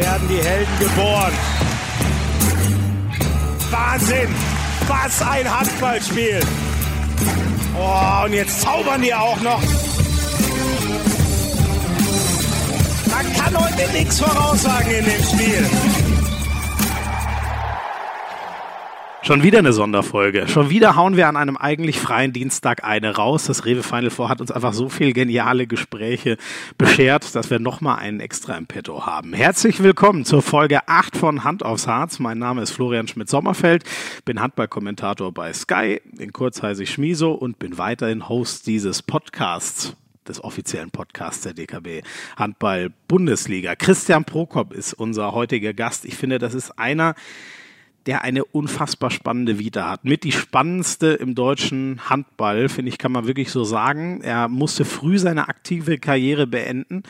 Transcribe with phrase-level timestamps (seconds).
[0.00, 1.32] werden die Helden geboren.
[3.70, 4.28] Wahnsinn!
[4.88, 6.40] Was ein Handballspiel!
[7.78, 9.62] Oh, und jetzt zaubern die auch noch.
[13.10, 16.09] Man kann heute nichts voraussagen in dem Spiel.
[19.30, 20.48] Schon wieder eine Sonderfolge.
[20.48, 23.44] Schon wieder hauen wir an einem eigentlich freien Dienstag eine raus.
[23.44, 26.36] Das Rewe Final Four hat uns einfach so viel geniale Gespräche
[26.76, 29.32] beschert, dass wir nochmal einen extra im Petto haben.
[29.32, 32.18] Herzlich willkommen zur Folge 8 von Hand aufs Harz.
[32.18, 33.84] Mein Name ist Florian Schmidt-Sommerfeld,
[34.24, 39.94] bin Handballkommentator bei Sky, in kurz heiße ich Schmiso und bin weiterhin Host dieses Podcasts
[40.26, 42.02] des offiziellen Podcasts der DKB
[42.36, 43.76] Handball Bundesliga.
[43.76, 46.04] Christian Prokop ist unser heutiger Gast.
[46.04, 47.14] Ich finde, das ist einer
[48.10, 50.04] der eine unfassbar spannende Vita hat.
[50.04, 54.20] Mit die spannendste im deutschen Handball, finde ich, kann man wirklich so sagen.
[54.20, 57.04] Er musste früh seine aktive Karriere beenden.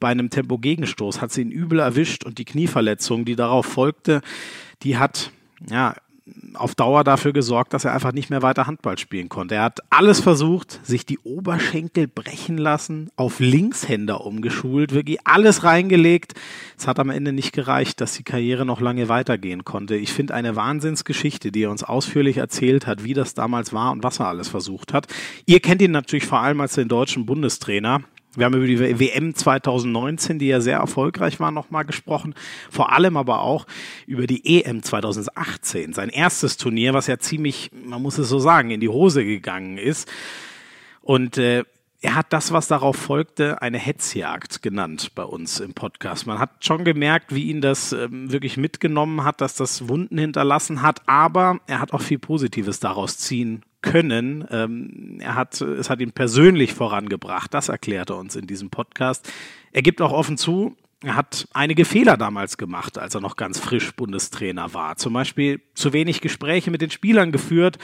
[0.00, 4.22] Bei einem Tempo-Gegenstoß hat sie ihn übel erwischt und die Knieverletzung, die darauf folgte,
[4.84, 5.32] die hat
[5.70, 5.94] ja,
[6.58, 9.56] auf Dauer dafür gesorgt, dass er einfach nicht mehr weiter Handball spielen konnte.
[9.56, 16.34] Er hat alles versucht, sich die Oberschenkel brechen lassen, auf Linkshänder umgeschult, wirklich alles reingelegt.
[16.76, 19.96] Es hat am Ende nicht gereicht, dass die Karriere noch lange weitergehen konnte.
[19.96, 24.02] Ich finde eine Wahnsinnsgeschichte, die er uns ausführlich erzählt hat, wie das damals war und
[24.02, 25.06] was er alles versucht hat.
[25.46, 28.02] Ihr kennt ihn natürlich vor allem als den deutschen Bundestrainer.
[28.34, 32.34] Wir haben über die WM 2019, die ja sehr erfolgreich war, nochmal gesprochen.
[32.70, 33.66] Vor allem aber auch
[34.06, 38.70] über die EM 2018, sein erstes Turnier, was ja ziemlich, man muss es so sagen,
[38.70, 40.10] in die Hose gegangen ist.
[41.00, 41.64] Und äh,
[42.00, 46.26] er hat das, was darauf folgte, eine Hetzjagd genannt bei uns im Podcast.
[46.26, 50.82] Man hat schon gemerkt, wie ihn das ähm, wirklich mitgenommen hat, dass das Wunden hinterlassen
[50.82, 54.46] hat, aber er hat auch viel Positives daraus ziehen können.
[54.50, 57.52] Ähm, er hat, es hat ihn persönlich vorangebracht.
[57.54, 59.30] Das erklärt er uns in diesem Podcast.
[59.72, 63.60] Er gibt auch offen zu, er hat einige Fehler damals gemacht, als er noch ganz
[63.60, 64.96] frisch Bundestrainer war.
[64.96, 67.78] Zum Beispiel zu wenig Gespräche mit den Spielern geführt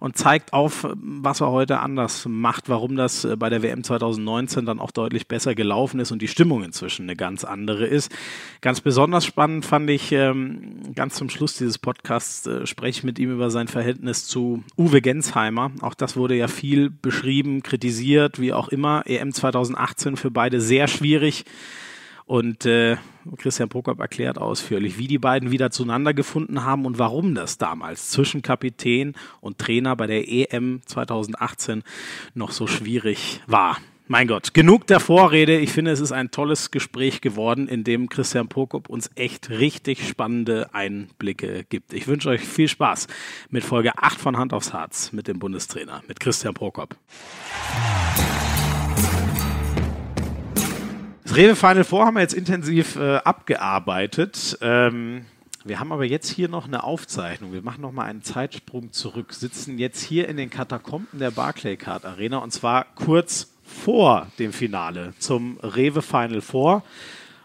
[0.00, 4.66] und zeigt auf, was er heute anders macht, warum das äh, bei der WM 2019
[4.66, 8.10] dann auch deutlich besser gelaufen ist und die Stimmung inzwischen eine ganz andere ist.
[8.62, 13.20] Ganz besonders spannend fand ich, ähm, ganz zum Schluss dieses Podcasts äh, spreche ich mit
[13.20, 15.70] ihm über sein Verhältnis zu Uwe Gensheimer.
[15.82, 19.04] Auch das wurde ja viel beschrieben, kritisiert, wie auch immer.
[19.06, 21.44] EM 2018 für beide sehr schwierig.
[22.26, 22.96] Und äh,
[23.38, 28.10] Christian Prokop erklärt ausführlich, wie die beiden wieder zueinander gefunden haben und warum das damals
[28.10, 31.84] zwischen Kapitän und Trainer bei der EM 2018
[32.34, 33.78] noch so schwierig war.
[34.08, 35.58] Mein Gott, genug der Vorrede.
[35.58, 40.06] Ich finde, es ist ein tolles Gespräch geworden, in dem Christian Prokop uns echt richtig
[40.06, 41.92] spannende Einblicke gibt.
[41.92, 43.08] Ich wünsche euch viel Spaß
[43.50, 46.96] mit Folge 8 von Hand aufs Harz mit dem Bundestrainer, mit Christian Prokop.
[51.36, 54.56] Rewe Final Four haben wir jetzt intensiv äh, abgearbeitet.
[54.62, 55.26] Ähm,
[55.64, 57.52] wir haben aber jetzt hier noch eine Aufzeichnung.
[57.52, 59.34] Wir machen noch mal einen Zeitsprung zurück.
[59.34, 65.12] Sitzen jetzt hier in den Katakomben der Barclaycard Arena und zwar kurz vor dem Finale
[65.18, 66.82] zum Rewe Final Four.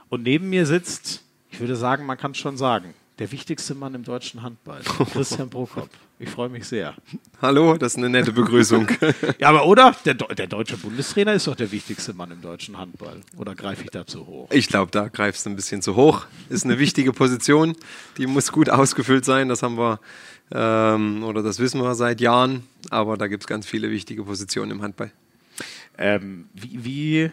[0.08, 3.94] Und neben mir sitzt, ich würde sagen, man kann es schon sagen, der wichtigste Mann
[3.94, 4.82] im deutschen Handball,
[5.14, 5.92] Christian Prokop.
[6.18, 6.96] Ich freue mich sehr.
[7.40, 8.88] Hallo, das ist eine nette Begrüßung.
[9.38, 9.96] ja, aber oder?
[10.06, 13.22] Der, der, deutsche Bundestrainer ist doch der wichtigste Mann im deutschen Handball.
[13.38, 14.50] Oder greife ich da zu hoch?
[14.50, 16.26] Ich glaube, da greifst du ein bisschen zu hoch.
[16.50, 17.76] Ist eine wichtige Position.
[18.18, 19.50] Die muss gut ausgefüllt sein.
[19.50, 20.00] Das haben wir,
[20.52, 22.64] ähm, oder das wissen wir seit Jahren.
[22.90, 25.12] Aber da gibt es ganz viele wichtige Positionen im Handball.
[26.00, 27.32] Ähm, wie, wie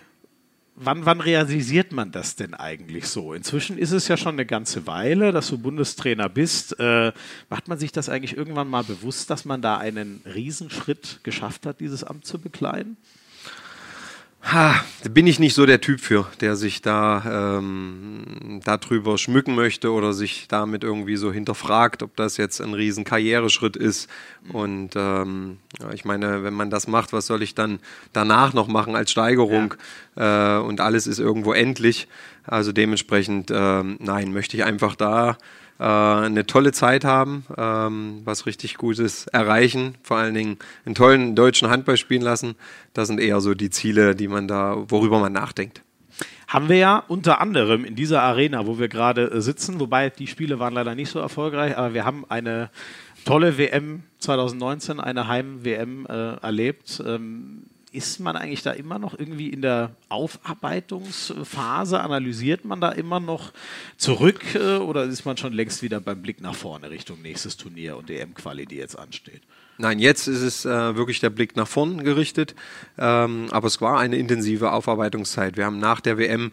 [0.80, 3.34] wann, wann realisiert man das denn eigentlich so?
[3.34, 6.78] Inzwischen ist es ja schon eine ganze Weile, dass du Bundestrainer bist.
[6.78, 7.12] Äh,
[7.48, 11.80] macht man sich das eigentlich irgendwann mal bewusst, dass man da einen Riesenschritt geschafft hat,
[11.80, 12.96] dieses Amt zu bekleiden?
[14.50, 19.54] Ha, da bin ich nicht so der Typ für, der sich da ähm, darüber schmücken
[19.54, 24.08] möchte oder sich damit irgendwie so hinterfragt, ob das jetzt ein riesen Karriereschritt ist.
[24.50, 25.58] Und ähm,
[25.92, 27.78] ich meine, wenn man das macht, was soll ich dann
[28.14, 29.74] danach noch machen als Steigerung?
[30.16, 30.56] Ja.
[30.56, 32.08] Äh, und alles ist irgendwo endlich.
[32.44, 35.36] Also dementsprechend, ähm, nein, möchte ich einfach da
[35.78, 41.34] äh, eine tolle Zeit haben, ähm, was richtig Gutes erreichen, vor allen Dingen einen tollen
[41.36, 42.54] deutschen Handball spielen lassen.
[42.94, 45.82] Das sind eher so die Ziele, die man da, worüber man nachdenkt.
[46.48, 50.26] Haben wir ja unter anderem in dieser Arena, wo wir gerade äh, sitzen, wobei die
[50.26, 52.70] Spiele waren leider nicht so erfolgreich, aber wir haben eine
[53.24, 57.02] tolle WM 2019, eine Heim-WM äh, erlebt.
[57.06, 62.00] Ähm, ist man eigentlich da immer noch irgendwie in der Aufarbeitungsphase?
[62.00, 63.52] Analysiert man da immer noch
[63.96, 67.96] zurück äh, oder ist man schon längst wieder beim Blick nach vorne Richtung nächstes Turnier
[67.96, 69.42] und EM-Quali, die jetzt ansteht?
[69.78, 72.54] Nein, jetzt ist es äh, wirklich der Blick nach vorn gerichtet.
[72.98, 75.56] Ähm, aber es war eine intensive Aufarbeitungszeit.
[75.56, 76.52] Wir haben nach der WM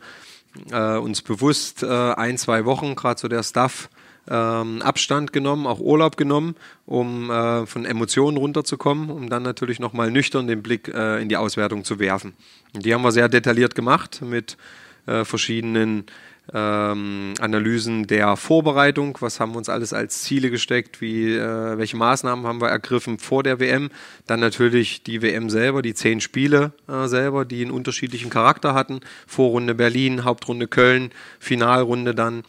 [0.71, 3.89] äh, uns bewusst äh, ein, zwei Wochen, gerade so der Staff,
[4.29, 6.55] ähm, Abstand genommen, auch Urlaub genommen,
[6.85, 11.37] um äh, von Emotionen runterzukommen, um dann natürlich nochmal nüchtern den Blick äh, in die
[11.37, 12.33] Auswertung zu werfen.
[12.73, 14.57] Und die haben wir sehr detailliert gemacht mit
[15.05, 16.05] äh, verschiedenen
[16.53, 21.97] ähm, Analysen der Vorbereitung, was haben wir uns alles als Ziele gesteckt, wie, äh, welche
[21.97, 23.89] Maßnahmen haben wir ergriffen vor der WM,
[24.27, 28.99] dann natürlich die WM selber, die zehn Spiele äh, selber, die einen unterschiedlichen Charakter hatten,
[29.25, 32.43] Vorrunde Berlin, Hauptrunde Köln, Finalrunde dann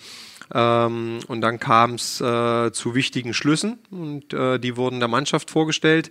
[0.53, 5.51] ähm, und dann kam es äh, zu wichtigen Schlüssen und äh, die wurden der Mannschaft
[5.51, 6.11] vorgestellt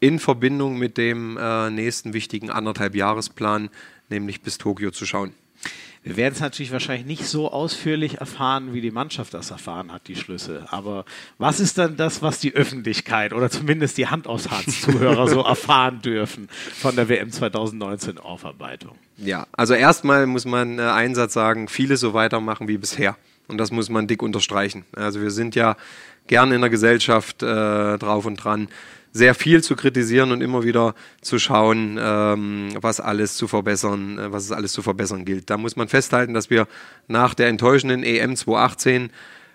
[0.00, 3.70] in Verbindung mit dem äh, nächsten wichtigen anderthalb Jahresplan,
[4.08, 5.34] nämlich bis Tokio zu schauen.
[6.02, 10.08] Wir werden es natürlich wahrscheinlich nicht so ausführlich erfahren, wie die Mannschaft das erfahren hat,
[10.08, 10.64] die Schlüsse.
[10.70, 11.04] Aber
[11.36, 15.40] was ist dann das, was die Öffentlichkeit oder zumindest die Hand aufs Harz Zuhörer so
[15.44, 18.96] erfahren dürfen von der WM 2019 Aufarbeitung?
[19.18, 23.18] Ja, also erstmal muss man äh, einen Satz sagen, vieles so weitermachen wie bisher.
[23.50, 24.84] Und das muss man dick unterstreichen.
[24.94, 25.76] Also wir sind ja
[26.26, 28.68] gern in der Gesellschaft äh, drauf und dran,
[29.12, 34.32] sehr viel zu kritisieren und immer wieder zu schauen, ähm, was alles zu verbessern, äh,
[34.32, 35.50] was es alles zu verbessern gilt.
[35.50, 36.68] Da muss man festhalten, dass wir
[37.08, 39.10] nach der enttäuschenden EM 2018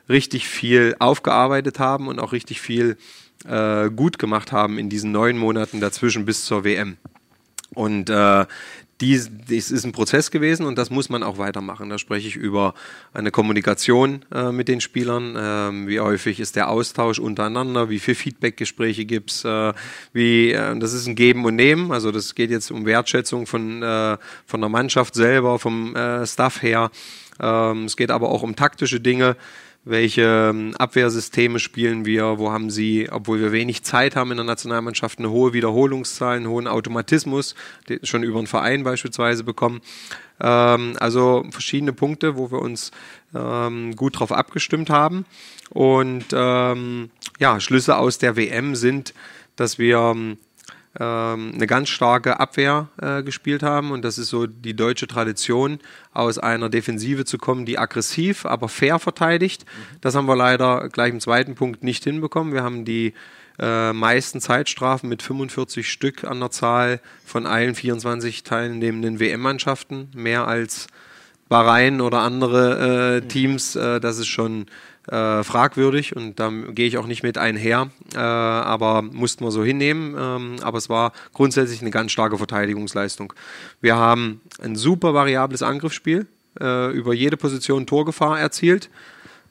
[0.10, 2.98] richtig viel aufgearbeitet haben und auch richtig viel
[3.48, 6.98] äh, gut gemacht haben in diesen neun Monaten dazwischen bis zur WM.
[7.74, 8.46] Und äh,
[9.02, 11.90] dies, dies ist ein Prozess gewesen und das muss man auch weitermachen.
[11.90, 12.74] Da spreche ich über
[13.14, 15.36] eine Kommunikation äh, mit den Spielern.
[15.38, 17.90] Ähm, wie häufig ist der Austausch untereinander?
[17.90, 19.44] Wie viel Feedbackgespräche gibt's?
[19.44, 19.74] Äh,
[20.14, 21.92] wie, äh, das ist ein Geben und Nehmen.
[21.92, 26.62] Also das geht jetzt um Wertschätzung von, äh, von der Mannschaft selber, vom äh, Staff
[26.62, 26.90] her.
[27.40, 29.36] Ähm, es geht aber auch um taktische Dinge
[29.86, 34.46] welche ähm, Abwehrsysteme spielen wir, wo haben sie, obwohl wir wenig Zeit haben in der
[34.46, 37.56] Nationalmannschaft, eine hohe Wiederholungszahl, einen hohen Automatismus,
[38.04, 39.82] schon über einen Verein beispielsweise bekommen.
[40.42, 42.92] Ähm, also verschiedene Punkte, wo wir uns
[43.36, 45.26] ähm, gut drauf abgestimmt haben.
[45.70, 49.14] Und ja, Schlüsse aus der WM sind,
[49.56, 50.36] dass wir
[51.00, 53.92] ähm, eine ganz starke Abwehr äh, gespielt haben.
[53.92, 55.80] Und das ist so die deutsche Tradition,
[56.14, 59.66] aus einer Defensive zu kommen, die aggressiv, aber fair verteidigt.
[60.02, 62.54] Das haben wir leider gleich im zweiten Punkt nicht hinbekommen.
[62.54, 63.14] Wir haben die
[63.60, 70.48] äh, meisten Zeitstrafen mit 45 Stück an der Zahl von allen 24 teilnehmenden WM-Mannschaften, mehr
[70.48, 70.88] als
[71.48, 73.76] Bahrain oder andere äh, Teams.
[73.76, 74.66] Äh, das ist schon
[75.08, 79.64] äh, fragwürdig und da gehe ich auch nicht mit einher, äh, aber mussten wir so
[79.64, 80.16] hinnehmen.
[80.18, 83.34] Ähm, aber es war grundsätzlich eine ganz starke Verteidigungsleistung.
[83.82, 86.28] Wir haben ein super variables Angriffsspiel,
[86.60, 88.90] äh, über jede Position Torgefahr erzielt.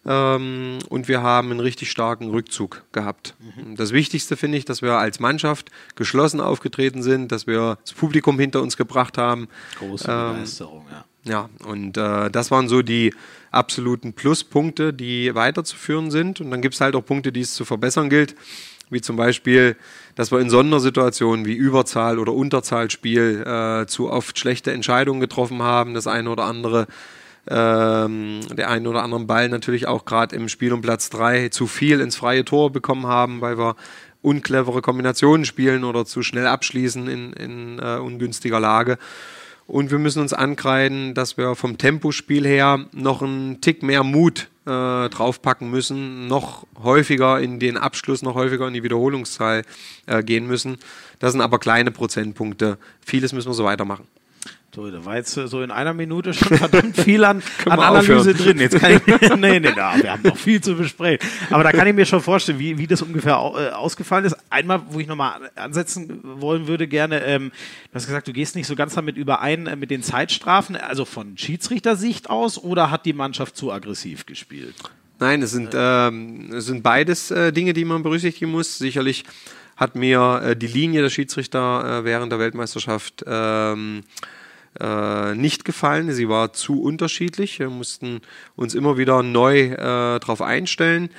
[0.06, 3.34] Ähm, und wir haben einen richtig starken Rückzug gehabt.
[3.38, 3.76] Mhm.
[3.76, 8.38] Das Wichtigste finde ich, dass wir als Mannschaft geschlossen aufgetreten sind, dass wir das Publikum
[8.38, 9.48] hinter uns gebracht haben.
[9.78, 11.04] Große ähm, Begeisterung, ja.
[11.26, 13.14] Ja, und äh, das waren so die
[13.50, 16.40] absoluten Pluspunkte, die weiterzuführen sind.
[16.40, 18.34] Und dann gibt es halt auch Punkte, die es zu verbessern gilt,
[18.90, 19.76] wie zum Beispiel,
[20.16, 25.94] dass wir in Sondersituationen wie Überzahl- oder Unterzahlspiel äh, zu oft schlechte Entscheidungen getroffen haben.
[25.94, 26.86] Das eine oder andere,
[27.48, 31.66] ähm, der eine oder andere Ball natürlich auch gerade im Spiel um Platz drei zu
[31.66, 33.76] viel ins freie Tor bekommen haben, weil wir
[34.20, 38.98] unclevere Kombinationen spielen oder zu schnell abschließen in, in äh, ungünstiger Lage.
[39.66, 44.48] Und wir müssen uns ankreiden, dass wir vom Tempospiel her noch einen Tick mehr Mut
[44.66, 49.62] äh, draufpacken müssen, noch häufiger in den Abschluss, noch häufiger in die Wiederholungszahl
[50.06, 50.78] äh, gehen müssen.
[51.18, 52.78] Das sind aber kleine Prozentpunkte.
[53.00, 54.06] Vieles müssen wir so weitermachen.
[54.74, 58.36] So, da war jetzt so in einer Minute schon verdammt viel an, an Analyse aufhören.
[58.36, 58.58] drin.
[58.58, 61.28] Jetzt kann ich, nee, nee, da, wir haben noch viel zu besprechen.
[61.50, 64.36] Aber da kann ich mir schon vorstellen, wie, wie das ungefähr äh, ausgefallen ist.
[64.50, 67.52] Einmal, wo ich nochmal ansetzen wollen würde, gerne, ähm,
[67.90, 71.04] du hast gesagt, du gehst nicht so ganz damit überein äh, mit den Zeitstrafen, also
[71.04, 74.74] von Schiedsrichtersicht aus, oder hat die Mannschaft zu aggressiv gespielt?
[75.20, 78.78] Nein, es sind, ähm, es sind beides äh, Dinge, die man berücksichtigen muss.
[78.78, 79.22] Sicherlich
[79.76, 84.02] hat mir äh, die Linie der Schiedsrichter äh, während der Weltmeisterschaft ähm,
[84.80, 86.12] äh, nicht gefallen.
[86.12, 87.58] Sie war zu unterschiedlich.
[87.58, 88.20] Wir mussten
[88.56, 91.10] uns immer wieder neu äh, darauf einstellen.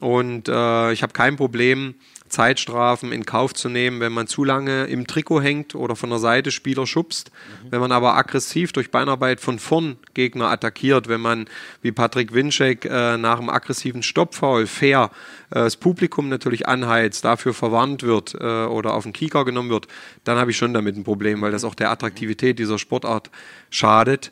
[0.00, 1.94] Und äh, ich habe kein Problem,
[2.32, 6.18] Zeitstrafen in Kauf zu nehmen, wenn man zu lange im Trikot hängt oder von der
[6.18, 7.30] Seite Spieler schubst.
[7.30, 7.72] Mhm.
[7.72, 11.44] Wenn man aber aggressiv durch Beinarbeit von vorn Gegner attackiert, wenn man
[11.82, 15.10] wie Patrick Winczek äh, nach einem aggressiven Stoppfoul fair
[15.50, 19.86] äh, das Publikum natürlich anheizt, dafür verwarnt wird äh, oder auf den Kieker genommen wird,
[20.24, 23.30] dann habe ich schon damit ein Problem, weil das auch der Attraktivität dieser Sportart
[23.68, 24.30] schadet.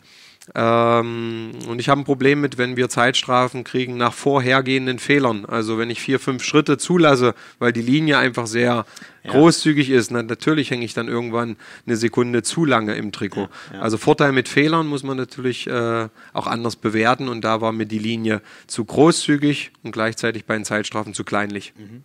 [0.55, 5.45] Ähm, und ich habe ein Problem mit, wenn wir Zeitstrafen kriegen nach vorhergehenden Fehlern.
[5.45, 8.85] Also wenn ich vier, fünf Schritte zulasse, weil die Linie einfach sehr
[9.23, 9.33] ja.
[9.33, 13.49] großzügig ist, na, natürlich hänge ich dann irgendwann eine Sekunde zu lange im Trikot.
[13.73, 13.81] Ja.
[13.81, 17.87] Also Vorteil mit Fehlern muss man natürlich äh, auch anders bewerten und da war mir
[17.87, 21.73] die Linie zu großzügig und gleichzeitig bei den Zeitstrafen zu kleinlich.
[21.77, 22.05] Mhm.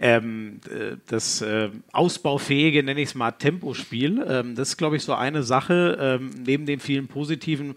[0.00, 5.02] Ähm, äh, das äh, ausbaufähige, nenne ich es mal, Tempospiel, ähm, das ist, glaube ich,
[5.02, 7.74] so eine Sache, ähm, neben den vielen positiven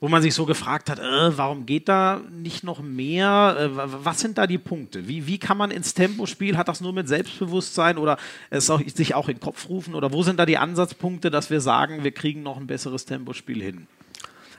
[0.00, 3.56] wo man sich so gefragt hat, äh, warum geht da nicht noch mehr?
[3.58, 5.06] Äh, was sind da die Punkte?
[5.06, 6.56] Wie, wie kann man ins Tempospiel?
[6.56, 8.16] Hat das nur mit Selbstbewusstsein oder
[8.48, 9.94] es auch, sich auch in den Kopf rufen?
[9.94, 13.62] Oder wo sind da die Ansatzpunkte, dass wir sagen, wir kriegen noch ein besseres Tempospiel
[13.62, 13.86] hin?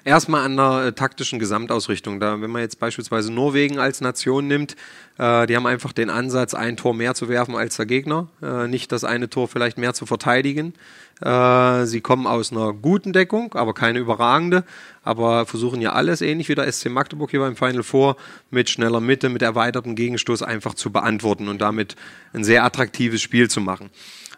[0.03, 2.19] Erstmal an der äh, taktischen Gesamtausrichtung.
[2.19, 4.75] Da, wenn man jetzt beispielsweise Norwegen als Nation nimmt,
[5.19, 8.67] äh, die haben einfach den Ansatz, ein Tor mehr zu werfen als der Gegner, äh,
[8.67, 10.73] nicht das eine Tor vielleicht mehr zu verteidigen.
[11.21, 14.63] Äh, sie kommen aus einer guten Deckung, aber keine überragende,
[15.03, 18.17] aber versuchen ja alles, ähnlich wie der SC Magdeburg hier beim Final Four,
[18.49, 21.95] mit schneller Mitte, mit erweitertem Gegenstoß einfach zu beantworten und damit
[22.33, 23.89] ein sehr attraktives Spiel zu machen.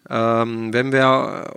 [0.09, 1.53] Ähm, wenn wir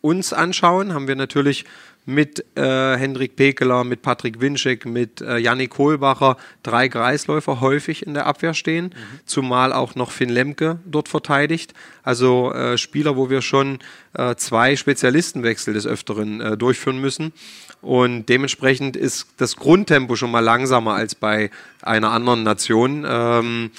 [0.00, 1.64] uns anschauen, haben wir natürlich
[2.06, 8.14] mit äh, Hendrik Pekeler, mit Patrick Winczek, mit äh, Yannick Kohlbacher drei Kreisläufer häufig in
[8.14, 9.20] der Abwehr stehen, mhm.
[9.26, 11.74] zumal auch noch Finn Lemke dort verteidigt.
[12.02, 13.78] Also äh, Spieler, wo wir schon
[14.14, 17.34] äh, zwei Spezialistenwechsel des Öfteren äh, durchführen müssen.
[17.82, 21.50] Und dementsprechend ist das Grundtempo schon mal langsamer als bei
[21.82, 23.06] einer anderen Nation.
[23.06, 23.70] Ähm,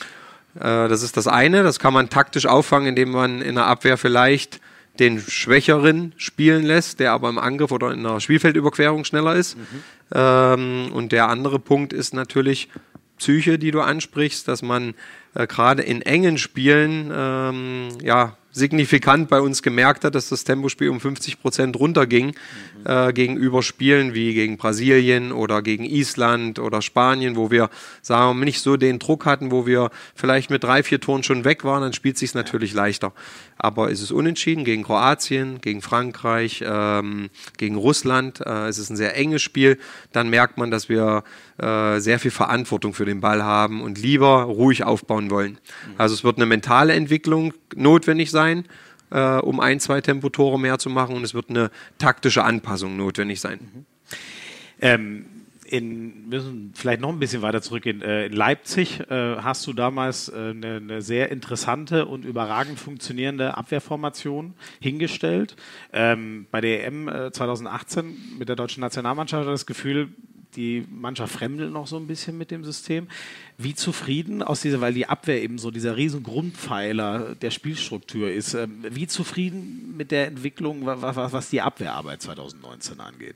[0.55, 1.63] äh, das ist das eine.
[1.63, 4.61] Das kann man taktisch auffangen, indem man in der Abwehr vielleicht
[4.99, 9.57] den Schwächeren spielen lässt, der aber im Angriff oder in der Spielfeldüberquerung schneller ist.
[9.57, 9.63] Mhm.
[10.13, 12.69] Ähm, und der andere Punkt ist natürlich
[13.17, 14.93] Psyche, die du ansprichst, dass man
[15.35, 20.89] äh, gerade in engen Spielen ähm, ja signifikant bei uns gemerkt hat, dass das Tempospiel
[20.89, 22.33] um 50 Prozent runterging mhm.
[22.85, 27.69] äh, gegenüber Spielen wie gegen Brasilien oder gegen Island oder Spanien, wo wir
[28.01, 31.45] sagen wir nicht so den Druck hatten, wo wir vielleicht mit drei, vier Toren schon
[31.45, 33.13] weg waren, dann spielt sich natürlich leichter.
[33.57, 38.41] Aber es ist unentschieden gegen Kroatien, gegen Frankreich, ähm, gegen Russland.
[38.45, 39.77] Äh, es ist ein sehr enges Spiel.
[40.11, 41.23] Dann merkt man, dass wir
[41.59, 45.51] äh, sehr viel Verantwortung für den Ball haben und lieber ruhig aufbauen wollen.
[45.51, 45.93] Mhm.
[45.97, 48.65] Also es wird eine mentale Entwicklung notwendig sein,
[49.11, 53.41] äh, um ein, zwei Tempotore mehr zu machen und es wird eine taktische Anpassung notwendig
[53.41, 53.59] sein.
[53.59, 53.85] Mhm.
[54.81, 55.25] Ähm
[55.69, 59.73] in, müssen vielleicht noch ein bisschen weiter zurück in, äh, in Leipzig äh, hast du
[59.73, 65.55] damals äh, eine, eine, sehr interessante und überragend funktionierende Abwehrformation hingestellt.
[65.93, 70.09] Ähm, bei der EM 2018 mit der deutschen Nationalmannschaft hat das Gefühl,
[70.55, 73.07] die Mannschaft fremdelt noch so ein bisschen mit dem System.
[73.57, 78.53] Wie zufrieden aus dieser, weil die Abwehr eben so dieser riesen Grundpfeiler der Spielstruktur ist,
[78.53, 83.35] ähm, wie zufrieden mit der Entwicklung, was, was die Abwehrarbeit 2019 angeht?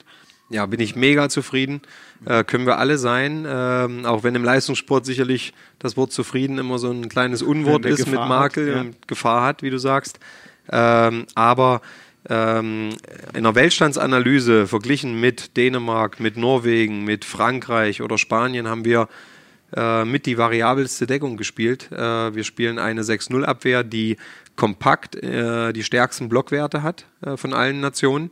[0.50, 1.82] Ja, bin ich mega zufrieden.
[2.25, 3.46] Äh, können wir alle sein.
[3.48, 8.05] Ähm, auch wenn im Leistungssport sicherlich das Wort zufrieden immer so ein kleines Unwort ist
[8.05, 8.82] Gefahr mit Makel hat, ja.
[8.82, 10.20] und Gefahr hat, wie du sagst.
[10.70, 11.82] Ähm, aber
[12.30, 12.89] ähm,
[13.32, 19.10] in einer Weltstandsanalyse verglichen mit Dänemark, mit Norwegen, mit Frankreich oder Spanien haben wir
[19.75, 21.92] äh, mit die variabelste Deckung gespielt.
[21.92, 24.18] Äh, wir spielen eine 6-0-Abwehr, die
[24.56, 28.32] kompakt äh, die stärksten Blockwerte hat äh, von allen Nationen.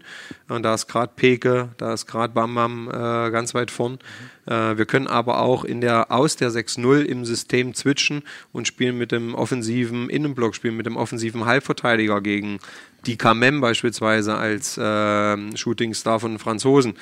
[0.50, 3.94] Und da ist gerade Peke, da ist gerade Bam Bam äh, ganz weit vorn.
[3.94, 4.78] Mhm.
[4.78, 9.12] wir können aber auch in der, aus der 6-0 im System switchen und spielen mit
[9.12, 12.60] dem offensiven Innenblock, spielen mit dem offensiven Halbverteidiger gegen
[13.06, 16.96] die Kamem beispielsweise als äh, Shootingstar von Franzosen.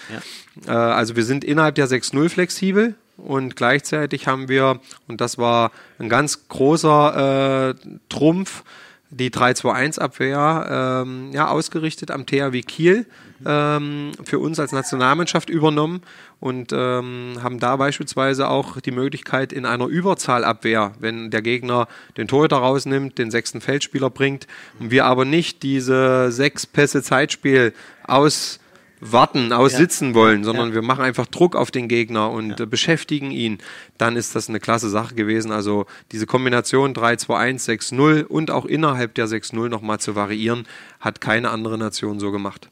[0.65, 0.73] Ja.
[0.73, 5.71] Äh, also wir sind innerhalb der 6-0 flexibel und gleichzeitig haben wir, und das war
[5.97, 8.63] ein ganz großer äh, Trumpf,
[9.11, 13.05] die 3-2-1-Abwehr ähm, ja, ausgerichtet am THW Kiel
[13.45, 16.01] ähm, für uns als Nationalmannschaft übernommen
[16.39, 21.87] und ähm, haben da beispielsweise auch die Möglichkeit in einer Überzahlabwehr, wenn der Gegner
[22.17, 24.47] den Torhüter rausnimmt, den sechsten Feldspieler bringt
[24.79, 27.73] und wir aber nicht diese sechs Pässe Zeitspiel
[28.03, 28.59] aus
[29.01, 30.15] warten, aussitzen ja.
[30.15, 30.75] wollen, sondern ja.
[30.75, 32.65] wir machen einfach Druck auf den Gegner und ja.
[32.65, 33.59] äh, beschäftigen ihn,
[33.97, 35.51] dann ist das eine klasse Sache gewesen.
[35.51, 40.67] Also diese Kombination 3-2-1, 6-0 und auch innerhalb der 6-0 nochmal zu variieren,
[40.99, 42.69] hat keine andere Nation so gemacht.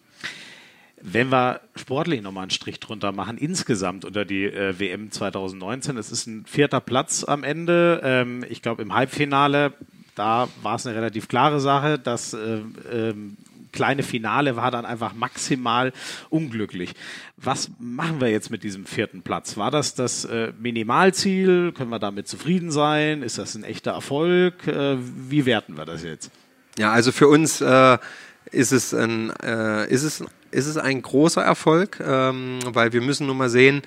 [1.01, 6.12] Wenn wir sportlich nochmal einen Strich drunter machen, insgesamt unter die äh, WM 2019, es
[6.12, 8.01] ist ein vierter Platz am Ende.
[8.03, 9.74] Ähm, ich glaube, im Halbfinale,
[10.15, 13.38] da war es eine relativ klare Sache, dass äh, ähm,
[13.77, 15.93] kleine Finale war dann einfach maximal
[16.31, 16.93] unglücklich.
[17.38, 19.55] Was machen wir jetzt mit diesem vierten Platz?
[19.55, 21.72] War das das äh, Minimalziel?
[21.74, 23.22] Können wir damit zufrieden sein?
[23.22, 24.65] Ist das ein echter Erfolg?
[24.65, 26.31] Äh, wie werten wir das jetzt?
[26.79, 28.00] Ja, also für uns äh,
[28.51, 33.27] ist es ein, äh, ist es, ist es ein großer Erfolg, ähm, weil wir müssen
[33.27, 33.84] nun mal sehen,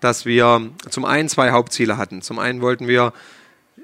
[0.00, 2.20] dass wir zum einen zwei Hauptziele hatten.
[2.20, 3.14] Zum einen wollten wir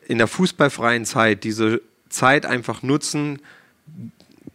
[0.07, 3.41] in der fußballfreien Zeit diese Zeit einfach nutzen,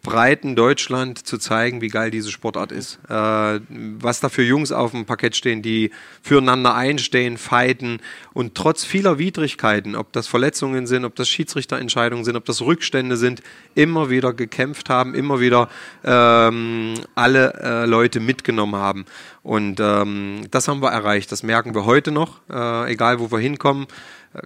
[0.02, 3.00] breiten Deutschland zu zeigen, wie geil diese Sportart ist.
[3.08, 5.92] Äh, was da für Jungs auf dem Parkett stehen, die
[6.24, 8.00] füreinander einstehen, fighten
[8.34, 13.18] und trotz vieler Widrigkeiten, ob das Verletzungen sind, ob das Schiedsrichterentscheidungen sind, ob das Rückstände
[13.18, 13.44] sind,
[13.76, 15.70] immer wieder gekämpft haben, immer wieder
[16.04, 19.06] ähm, alle äh, Leute mitgenommen haben.
[19.44, 21.32] Und ähm, das haben wir erreicht.
[21.32, 23.88] Das merken wir heute noch, äh, egal wo wir hinkommen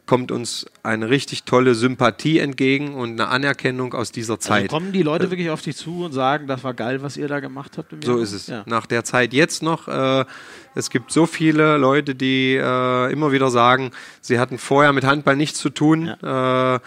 [0.08, 4.64] kommt uns eine richtig tolle Sympathie entgegen und eine Anerkennung aus dieser also Zeit.
[4.64, 7.28] Also kommen die Leute wirklich auf dich zu und sagen, das war geil, was ihr
[7.28, 7.94] da gemacht habt?
[8.04, 8.48] so ist es.
[8.48, 8.64] Ja.
[8.66, 9.88] Nach der Zeit jetzt noch.
[9.88, 10.26] Äh,
[10.74, 15.36] es gibt so viele Leute, die äh, immer wieder sagen, sie hatten vorher mit Handball
[15.36, 16.16] nichts zu tun.
[16.22, 16.76] Ja.
[16.76, 16.80] Äh,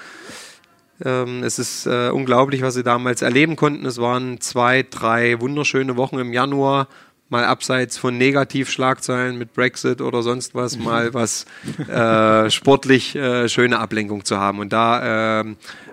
[1.05, 3.87] ähm, es ist äh, unglaublich, was sie damals erleben konnten.
[3.87, 6.89] Es waren zwei, drei wunderschöne Wochen im Januar
[7.29, 10.85] mal abseits von Negativschlagzeilen mit Brexit oder sonst was, mhm.
[10.85, 11.45] mal was
[11.89, 14.61] äh, sportlich äh, schöne Ablenkung zu haben.
[14.61, 15.45] Und da äh,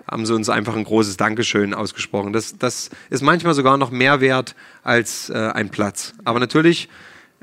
[0.10, 2.32] haben sie uns einfach ein großes Dankeschön ausgesprochen.
[2.32, 6.14] Das, das ist manchmal sogar noch mehr wert als äh, ein Platz.
[6.24, 6.90] Aber natürlich,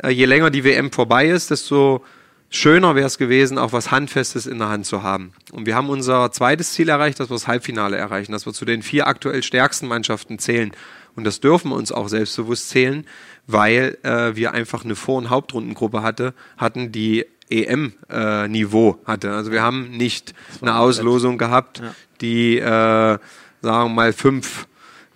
[0.02, 2.04] äh, je länger die WM vorbei ist, desto
[2.48, 5.32] schöner wäre es gewesen, auch was Handfestes in der Hand zu haben.
[5.50, 8.64] Und wir haben unser zweites Ziel erreicht, dass wir das Halbfinale erreichen, dass wir zu
[8.64, 10.72] den vier aktuell stärksten Mannschaften zählen.
[11.14, 13.06] Und das dürfen wir uns auch selbstbewusst zählen,
[13.46, 19.32] weil äh, wir einfach eine Vor- und Hauptrundengruppe hatte, hatten, die EM-Niveau äh, hatte.
[19.32, 21.94] Also wir haben nicht eine Auslosung gehabt, ja.
[22.20, 23.20] die, äh, sagen
[23.62, 24.66] wir mal, fünf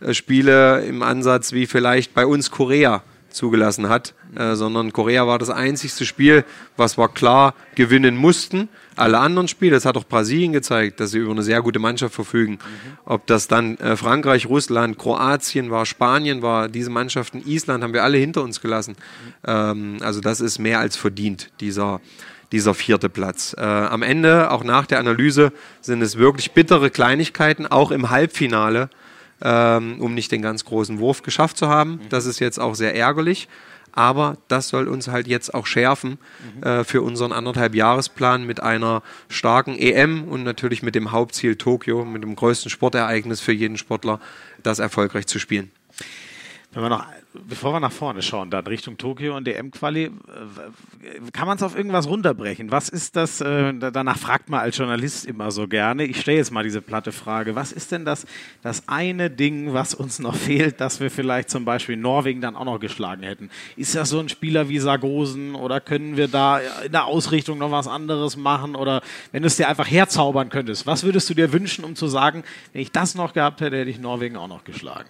[0.01, 3.03] äh, Spiele im Ansatz wie vielleicht bei uns Korea
[3.37, 6.45] zugelassen hat, äh, sondern Korea war das einzigste Spiel,
[6.77, 8.69] was wir klar gewinnen mussten.
[8.97, 12.15] Alle anderen Spiele, das hat auch Brasilien gezeigt, dass sie über eine sehr gute Mannschaft
[12.15, 12.53] verfügen.
[12.53, 12.99] Mhm.
[13.05, 18.03] Ob das dann äh, Frankreich, Russland, Kroatien war, Spanien war, diese Mannschaften, Island haben wir
[18.03, 18.97] alle hinter uns gelassen.
[18.97, 19.33] Mhm.
[19.47, 22.01] Ähm, also das ist mehr als verdient, dieser,
[22.53, 23.55] dieser vierte Platz.
[23.59, 25.53] Äh, am Ende, auch nach der Analyse,
[25.83, 28.89] sind es wirklich bittere Kleinigkeiten, auch im Halbfinale,
[29.43, 31.93] ähm, um nicht den ganz großen Wurf geschafft zu haben.
[31.93, 32.09] Mhm.
[32.09, 33.49] Das ist jetzt auch sehr ärgerlich.
[33.93, 36.19] Aber das soll uns halt jetzt auch schärfen
[36.57, 36.63] mhm.
[36.63, 42.05] äh, für unseren anderthalb Jahresplan mit einer starken EM und natürlich mit dem Hauptziel Tokio,
[42.05, 44.21] mit dem größten Sportereignis für jeden Sportler,
[44.63, 45.71] das erfolgreich zu spielen.
[46.77, 47.07] Wenn wir noch
[47.49, 50.11] bevor wir nach vorne schauen, dann Richtung Tokio und DM-Quali,
[51.33, 52.71] kann man es auf irgendwas runterbrechen?
[52.71, 56.51] Was ist das, äh, danach fragt man als Journalist immer so gerne, ich stelle jetzt
[56.51, 58.27] mal diese platte Frage, was ist denn das,
[58.63, 62.65] das eine Ding, was uns noch fehlt, dass wir vielleicht zum Beispiel Norwegen dann auch
[62.65, 63.51] noch geschlagen hätten?
[63.77, 67.71] Ist das so ein Spieler wie Sargosen oder können wir da in der Ausrichtung noch
[67.71, 71.53] was anderes machen oder wenn du es dir einfach herzaubern könntest, was würdest du dir
[71.53, 74.65] wünschen, um zu sagen, wenn ich das noch gehabt hätte, hätte ich Norwegen auch noch
[74.65, 75.09] geschlagen?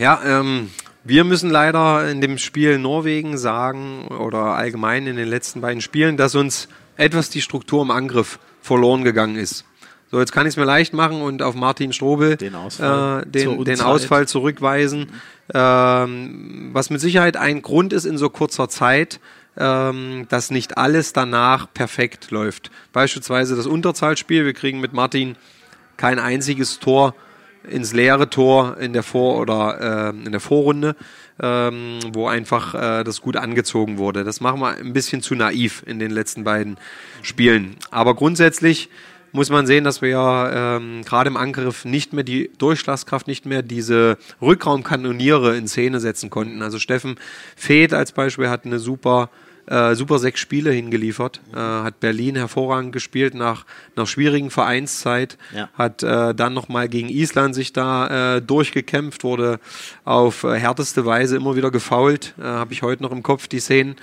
[0.00, 0.70] Ja, ähm,
[1.04, 6.16] wir müssen leider in dem Spiel Norwegen sagen oder allgemein in den letzten beiden Spielen,
[6.16, 9.66] dass uns etwas die Struktur im Angriff verloren gegangen ist.
[10.10, 13.26] So, jetzt kann ich es mir leicht machen und auf Martin Strobel den Ausfall, äh,
[13.26, 15.12] den, den Ausfall zurückweisen.
[15.52, 19.20] Ähm, was mit Sicherheit ein Grund ist in so kurzer Zeit,
[19.58, 22.70] ähm, dass nicht alles danach perfekt läuft.
[22.94, 24.46] Beispielsweise das Unterzahlspiel.
[24.46, 25.36] Wir kriegen mit Martin
[25.98, 27.14] kein einziges Tor
[27.68, 30.96] ins leere Tor in der Vor- oder äh, in der Vorrunde,
[31.40, 34.24] ähm, wo einfach äh, das gut angezogen wurde.
[34.24, 36.76] Das machen wir ein bisschen zu naiv in den letzten beiden
[37.22, 37.76] Spielen.
[37.90, 38.88] Aber grundsätzlich
[39.32, 43.62] muss man sehen, dass wir ähm, gerade im Angriff nicht mehr die Durchschlagskraft, nicht mehr
[43.62, 46.62] diese Rückraumkanoniere in Szene setzen konnten.
[46.62, 47.16] Also Steffen
[47.56, 49.30] Feeth als Beispiel hat eine super
[49.66, 53.64] äh, super sechs Spiele hingeliefert, äh, hat Berlin hervorragend gespielt nach,
[53.96, 55.68] nach schwierigen Vereinszeit, ja.
[55.74, 59.60] hat äh, dann nochmal gegen Island sich da äh, durchgekämpft, wurde
[60.04, 63.60] auf äh, härteste Weise immer wieder gefault, äh, habe ich heute noch im Kopf die
[63.60, 63.96] Szenen.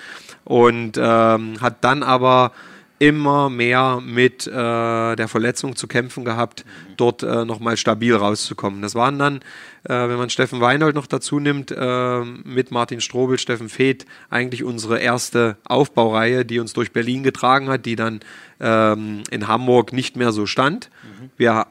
[0.43, 2.53] Und ähm, hat dann aber
[2.99, 6.65] immer mehr mit äh, der Verletzung zu kämpfen gehabt,
[6.97, 8.81] dort äh, nochmal stabil rauszukommen.
[8.81, 9.37] Das waren dann,
[9.83, 14.63] äh, wenn man Steffen Weinhold noch dazu nimmt, äh, mit Martin Strobel, Steffen Feeth, eigentlich
[14.63, 18.19] unsere erste Aufbaureihe, die uns durch Berlin getragen hat, die dann
[18.59, 20.89] ähm, in Hamburg nicht mehr so stand.
[21.03, 21.29] Mhm.
[21.37, 21.67] Wir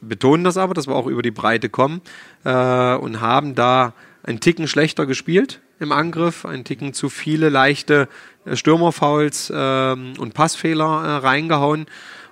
[0.00, 2.00] betonen das aber, dass wir auch über die Breite kommen
[2.44, 8.08] äh, und haben da einen Ticken schlechter gespielt im Angriff, ein Ticken zu viele leichte
[8.52, 11.86] Stürmerfouls ähm, und Passfehler äh, reingehauen.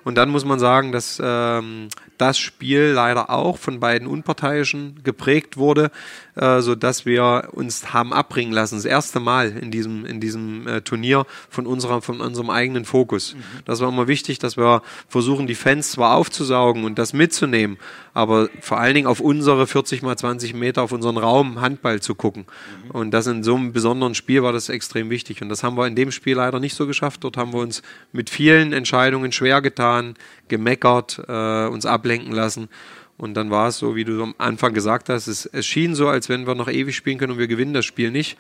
[0.05, 5.57] Und dann muss man sagen, dass ähm, das Spiel leider auch von beiden Unparteiischen geprägt
[5.57, 5.91] wurde,
[6.35, 8.77] äh, so dass wir uns haben abbringen lassen.
[8.77, 13.35] Das erste Mal in diesem, in diesem äh, Turnier von unserer, von unserem eigenen Fokus.
[13.35, 13.43] Mhm.
[13.65, 17.77] Das war immer wichtig, dass wir versuchen, die Fans zwar aufzusaugen und das mitzunehmen,
[18.15, 22.15] aber vor allen Dingen auf unsere 40 mal 20 Meter, auf unseren Raum Handball zu
[22.15, 22.47] gucken.
[22.85, 22.91] Mhm.
[22.91, 25.43] Und das in so einem besonderen Spiel war das extrem wichtig.
[25.43, 27.23] Und das haben wir in dem Spiel leider nicht so geschafft.
[27.23, 30.15] Dort haben wir uns mit vielen Entscheidungen schwer getan,
[30.49, 32.69] gemeckert, äh, uns ablenken lassen.
[33.19, 36.09] Und dann war es so, wie du am Anfang gesagt hast, es, es schien so,
[36.09, 38.37] als wenn wir noch ewig spielen können und wir gewinnen das Spiel nicht.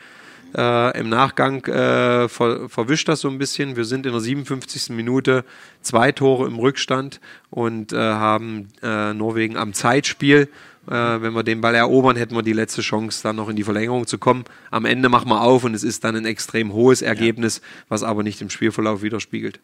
[0.56, 3.76] Äh, Im Nachgang äh, ver, verwischt das so ein bisschen.
[3.76, 4.90] Wir sind in der 57.
[4.90, 5.44] Minute
[5.80, 7.20] zwei Tore im Rückstand
[7.50, 10.48] und äh, haben äh, Norwegen am Zeitspiel.
[10.88, 13.62] Äh, wenn wir den Ball erobern, hätten wir die letzte Chance, dann noch in die
[13.62, 14.44] Verlängerung zu kommen.
[14.70, 18.22] Am Ende machen wir auf und es ist dann ein extrem hohes Ergebnis, was aber
[18.22, 19.60] nicht im Spielverlauf widerspiegelt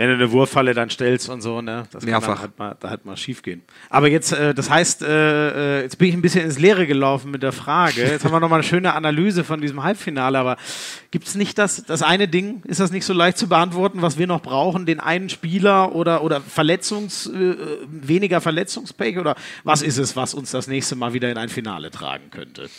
[0.00, 1.86] wenn du eine Wurffalle dann stellst und so, ne?
[1.92, 2.28] Das Mehrfach.
[2.28, 3.60] kann halt mal, da halt mal schief gehen.
[3.90, 7.30] Aber jetzt, äh, das heißt, äh, äh, jetzt bin ich ein bisschen ins Leere gelaufen
[7.30, 8.00] mit der Frage.
[8.00, 10.56] Jetzt haben wir nochmal eine schöne Analyse von diesem Halbfinale, aber
[11.10, 14.16] gibt es nicht das, das eine Ding, ist das nicht so leicht zu beantworten, was
[14.16, 17.56] wir noch brauchen, den einen Spieler oder, oder Verletzungs, äh,
[17.90, 21.90] weniger Verletzungspech oder was ist es, was uns das nächste Mal wieder in ein Finale
[21.90, 22.70] tragen könnte?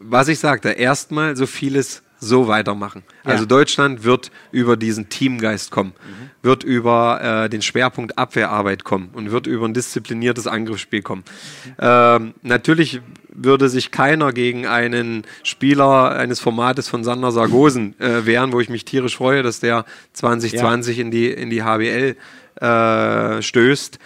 [0.00, 3.04] Was ich sagte, erstmal so vieles so weitermachen.
[3.24, 3.32] Ja.
[3.32, 6.30] Also Deutschland wird über diesen Teamgeist kommen, mhm.
[6.42, 11.24] wird über äh, den Schwerpunkt Abwehrarbeit kommen und wird über ein diszipliniertes Angriffsspiel kommen.
[11.64, 11.74] Mhm.
[11.78, 18.52] Ähm, natürlich würde sich keiner gegen einen Spieler eines Formates von Sander Sargosen äh, wehren,
[18.52, 21.04] wo ich mich tierisch freue, dass der 2020 ja.
[21.04, 22.16] in, die, in die HBL
[22.60, 23.98] äh, stößt.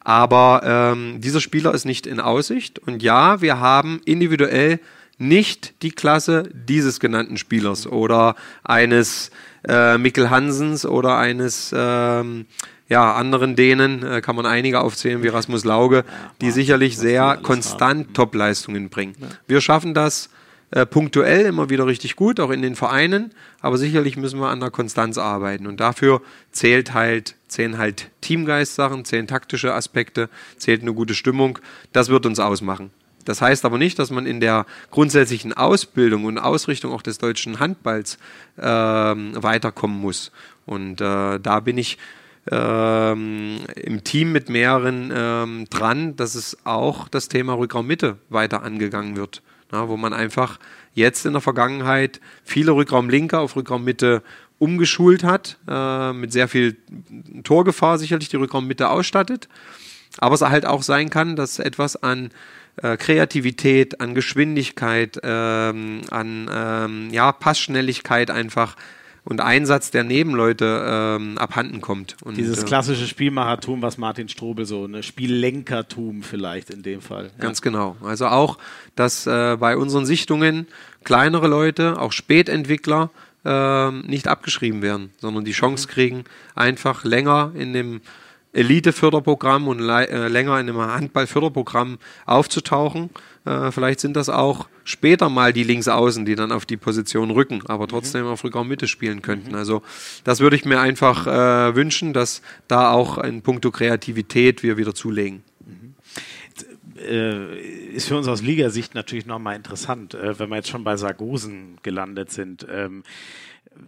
[0.00, 2.78] Aber ähm, dieser Spieler ist nicht in Aussicht.
[2.78, 4.80] Und ja, wir haben individuell
[5.18, 9.30] nicht die Klasse dieses genannten Spielers oder eines
[9.66, 12.46] äh, Mikkel Hansens oder eines ähm,
[12.88, 16.04] ja, anderen Dänen, äh, kann man einige aufzählen, wie Rasmus Lauge,
[16.40, 19.14] die sicherlich sehr konstant Top-Leistungen bringen.
[19.46, 20.30] Wir schaffen das
[20.70, 24.60] äh, punktuell immer wieder richtig gut, auch in den Vereinen, aber sicherlich müssen wir an
[24.60, 30.94] der Konstanz arbeiten und dafür zählt halt, zählen halt Teamgeist-Sachen, zählen taktische Aspekte, zählt eine
[30.94, 31.58] gute Stimmung,
[31.92, 32.90] das wird uns ausmachen.
[33.28, 37.60] Das heißt aber nicht, dass man in der grundsätzlichen Ausbildung und Ausrichtung auch des deutschen
[37.60, 38.16] Handballs
[38.56, 40.32] äh, weiterkommen muss.
[40.64, 41.98] Und äh, da bin ich
[42.50, 49.14] ähm, im Team mit mehreren ähm, dran, dass es auch das Thema Rückraummitte weiter angegangen
[49.14, 49.42] wird.
[49.70, 50.58] Na, wo man einfach
[50.94, 54.22] jetzt in der Vergangenheit viele Rückraumlinker auf Rückraummitte
[54.58, 56.78] umgeschult hat, äh, mit sehr viel
[57.44, 59.50] Torgefahr sicherlich die Rückraummitte ausstattet.
[60.16, 62.30] Aber es halt auch sein kann, dass etwas an
[62.82, 68.76] äh, Kreativität, an Geschwindigkeit, ähm, an ähm, ja, Passschnelligkeit einfach
[69.28, 72.16] und Einsatz der Nebenleute ähm, abhanden kommt.
[72.24, 77.24] Und, Dieses äh, klassische Spielmachertum, was Martin Strobel so, ne Spiellenkertum vielleicht in dem Fall.
[77.24, 77.44] Ja.
[77.44, 77.96] Ganz genau.
[78.02, 78.56] Also auch,
[78.96, 80.66] dass äh, bei unseren Sichtungen
[81.04, 83.10] kleinere Leute, auch Spätentwickler,
[83.44, 85.92] äh, nicht abgeschrieben werden, sondern die Chance mhm.
[85.92, 88.00] kriegen, einfach länger in dem
[88.52, 93.10] Elite-Förderprogramm und äh, länger in einem Handball-Förderprogramm aufzutauchen.
[93.44, 97.62] Äh, vielleicht sind das auch später mal die Linksaußen, die dann auf die Position rücken,
[97.66, 97.88] aber mhm.
[97.90, 98.32] trotzdem mhm.
[98.32, 99.50] auf Rückraum Mitte spielen könnten.
[99.50, 99.56] Mhm.
[99.56, 99.82] Also
[100.24, 104.94] das würde ich mir einfach äh, wünschen, dass da auch in puncto Kreativität wir wieder
[104.94, 105.94] zulegen mhm.
[106.98, 107.58] äh,
[107.92, 111.78] ist für uns aus Ligasicht natürlich nochmal interessant, äh, wenn wir jetzt schon bei Sargosen
[111.82, 112.66] gelandet sind.
[112.70, 113.02] Ähm,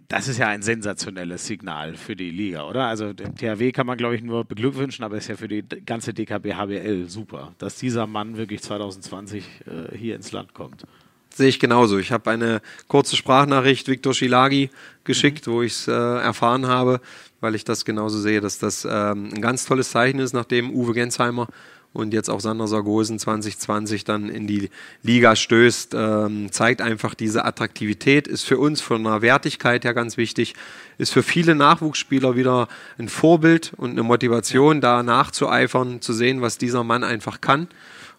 [0.07, 2.85] das ist ja ein sensationelles Signal für die Liga, oder?
[2.85, 6.13] Also dem THW kann man, glaube ich, nur beglückwünschen, aber ist ja für die ganze
[6.13, 10.85] DKB HBL super, dass dieser Mann wirklich 2020 äh, hier ins Land kommt.
[11.33, 11.97] Sehe ich genauso.
[11.97, 14.69] Ich habe eine kurze Sprachnachricht Viktor Schilagi
[15.03, 15.51] geschickt, mhm.
[15.51, 16.99] wo ich es äh, erfahren habe,
[17.39, 20.93] weil ich das genauso sehe, dass das ähm, ein ganz tolles Zeichen ist, nachdem Uwe
[20.93, 21.47] Gensheimer
[21.93, 24.69] und jetzt auch Sander Sargosen 2020 dann in die
[25.03, 30.15] Liga stößt, ähm, zeigt einfach diese Attraktivität, ist für uns von der Wertigkeit her ganz
[30.15, 30.53] wichtig,
[30.97, 34.81] ist für viele Nachwuchsspieler wieder ein Vorbild und eine Motivation, ja.
[34.81, 37.67] da nachzueifern, zu sehen, was dieser Mann einfach kann.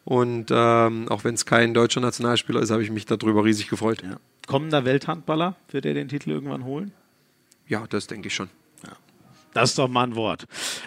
[0.04, 4.02] Und ähm, auch wenn es kein deutscher Nationalspieler ist, habe ich mich darüber riesig gefreut.
[4.02, 4.16] Ja.
[4.46, 6.92] Kommender Welthandballer, wird er den Titel irgendwann holen?
[7.68, 8.50] Ja, das denke ich schon.
[9.54, 10.46] Das ist doch mal ein Wort.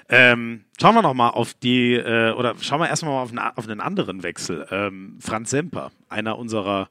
[0.10, 3.82] Ähm, schauen wir noch mal auf die, äh, oder schauen wir erstmal auf, auf einen
[3.82, 4.68] anderen Wechsel.
[4.72, 6.90] Ähm, Franz Semper, einer unserer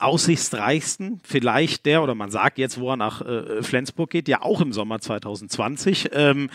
[0.00, 4.60] aussichtsreichsten, vielleicht der, oder man sagt jetzt, wo er nach äh, Flensburg geht, ja auch
[4.60, 6.50] im Sommer 2020, ähm,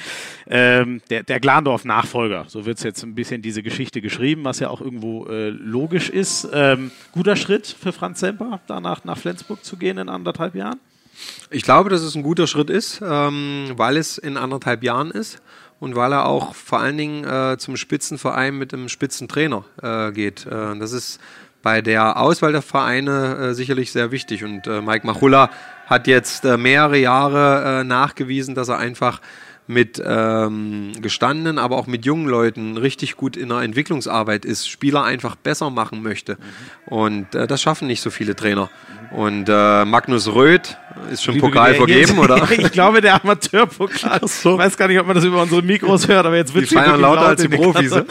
[0.48, 2.46] ähm, der, der Glandorf-Nachfolger.
[2.48, 6.10] So wird es jetzt ein bisschen diese Geschichte geschrieben, was ja auch irgendwo äh, logisch
[6.10, 6.48] ist.
[6.54, 10.80] Ähm, guter Schritt für Franz Semper, danach nach Flensburg zu gehen in anderthalb Jahren?
[11.50, 15.42] Ich glaube, dass es ein guter Schritt ist, ähm, weil es in anderthalb Jahren ist
[15.80, 20.46] und weil er auch vor allen Dingen äh, zum Spitzenverein mit einem Spitzentrainer äh, geht.
[20.46, 21.20] Äh, das ist
[21.62, 24.44] bei der Auswahl der Vereine äh, sicherlich sehr wichtig.
[24.44, 25.50] Und äh, Mike Machulla
[25.86, 29.22] hat jetzt äh, mehrere Jahre nachgewiesen, dass er einfach
[29.68, 35.04] mit ähm, gestandenen, aber auch mit jungen Leuten richtig gut in der Entwicklungsarbeit ist, Spieler
[35.04, 36.34] einfach besser machen möchte.
[36.34, 36.94] Mhm.
[36.94, 38.70] Und äh, das schaffen nicht so viele Trainer.
[39.12, 40.78] Und äh, Magnus Röth
[41.12, 42.50] ist schon Liebe Pokal vergeben, oder?
[42.52, 44.22] ich glaube, der Amateurpokal.
[44.28, 44.54] So.
[44.54, 46.76] Ich weiß gar nicht, ob man das über unsere Mikros hört, aber jetzt wird Die
[46.76, 47.92] feiern lauter als die Profis.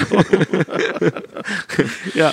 [2.14, 2.32] ja,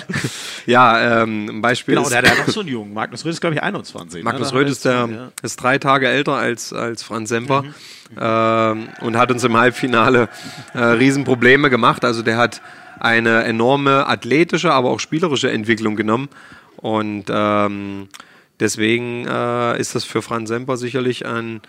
[0.66, 2.94] ja ähm, ein Beispiel Genau, ist, der, der hat noch so einen Jungen.
[2.94, 4.20] Magnus Röth ist, glaube ich, 21.
[4.20, 4.24] Ne?
[4.24, 4.60] Magnus ne?
[4.60, 5.32] Röth ist, der, ja.
[5.42, 7.64] ist drei Tage älter als, als Franz Semper.
[7.64, 7.74] Mhm.
[8.20, 10.30] Ähm, und hat uns im Halbfinale
[10.74, 12.04] äh, Riesenprobleme gemacht.
[12.04, 12.62] Also der hat
[13.00, 16.30] eine enorme athletische, aber auch spielerische Entwicklung genommen.
[16.78, 18.08] Und ähm,
[18.60, 21.62] deswegen äh, ist das für Franz Semper sicherlich ein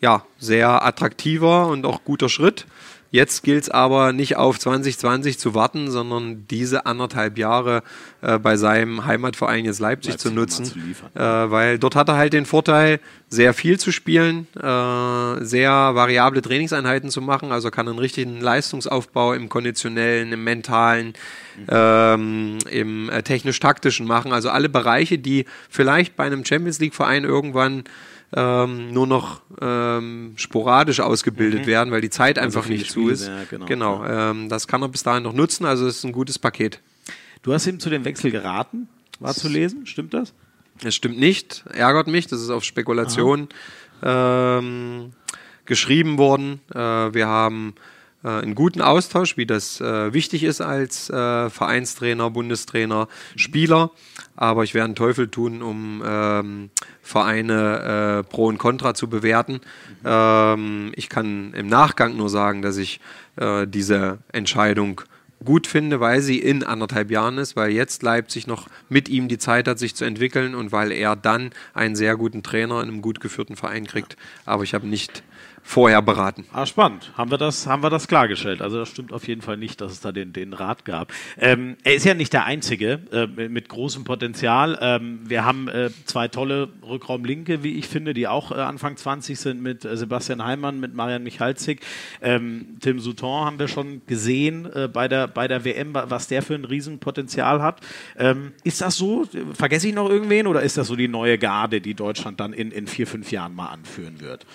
[0.00, 2.66] ja, sehr attraktiver und auch guter Schritt.
[3.14, 7.84] Jetzt gilt es aber nicht auf 2020 zu warten, sondern diese anderthalb Jahre
[8.22, 10.76] äh, bei seinem Heimatverein jetzt Leipzig, Leipzig zu nutzen, zu
[11.14, 12.98] äh, weil dort hat er halt den Vorteil,
[13.28, 19.32] sehr viel zu spielen, äh, sehr variable Trainingseinheiten zu machen, also kann einen richtigen Leistungsaufbau
[19.32, 21.12] im konditionellen, im mentalen,
[21.56, 21.66] mhm.
[21.68, 27.84] ähm, im äh, technisch-taktischen machen, also alle Bereiche, die vielleicht bei einem Champions League-Verein irgendwann
[28.34, 31.66] ähm, nur noch ähm, sporadisch ausgebildet mhm.
[31.66, 33.26] werden, weil die Zeit also einfach nicht zu ist.
[33.26, 33.66] Ja, genau.
[33.66, 36.80] genau ähm, das kann er bis dahin noch nutzen, also es ist ein gutes Paket.
[37.42, 38.88] Du hast ihm zu dem Wechsel geraten,
[39.20, 40.32] war zu lesen, stimmt das?
[40.82, 43.48] Es stimmt nicht, ärgert mich, das ist auf Spekulation
[44.02, 45.12] ähm,
[45.66, 46.60] geschrieben worden.
[46.74, 46.78] Äh,
[47.14, 47.74] wir haben
[48.24, 53.90] äh, einen guten Austausch, wie das äh, wichtig ist als äh, Vereinstrainer, Bundestrainer, Spieler.
[54.36, 56.70] Aber ich werde einen Teufel tun, um ähm,
[57.02, 59.60] Vereine äh, pro und contra zu bewerten.
[60.04, 63.00] Ähm, ich kann im Nachgang nur sagen, dass ich
[63.36, 65.02] äh, diese Entscheidung
[65.44, 69.38] gut finde, weil sie in anderthalb Jahren ist, weil jetzt Leipzig noch mit ihm die
[69.38, 73.02] Zeit hat, sich zu entwickeln und weil er dann einen sehr guten Trainer in einem
[73.02, 74.16] gut geführten Verein kriegt.
[74.44, 75.22] Aber ich habe nicht
[75.66, 76.44] vorher beraten.
[76.52, 77.10] Ah, spannend.
[77.16, 78.60] Haben wir das, haben wir das klargestellt.
[78.60, 81.12] Also das stimmt auf jeden Fall nicht, dass es da den, den Rat gab.
[81.38, 84.78] Ähm, er ist ja nicht der Einzige äh, mit großem Potenzial.
[84.80, 89.40] Ähm, wir haben äh, zwei tolle Rückraumlinke, wie ich finde, die auch äh, Anfang 20
[89.40, 91.80] sind mit äh, Sebastian Heimann, mit Marian Michalzik.
[92.20, 96.42] Ähm, Tim Souton haben wir schon gesehen äh, bei, der, bei der WM, was der
[96.42, 97.80] für ein Riesenpotenzial hat.
[98.16, 99.26] Ähm, ist das so?
[99.52, 102.70] Vergesse ich noch irgendwen oder ist das so die neue Garde, die Deutschland dann in,
[102.70, 104.46] in vier, fünf Jahren mal anführen wird?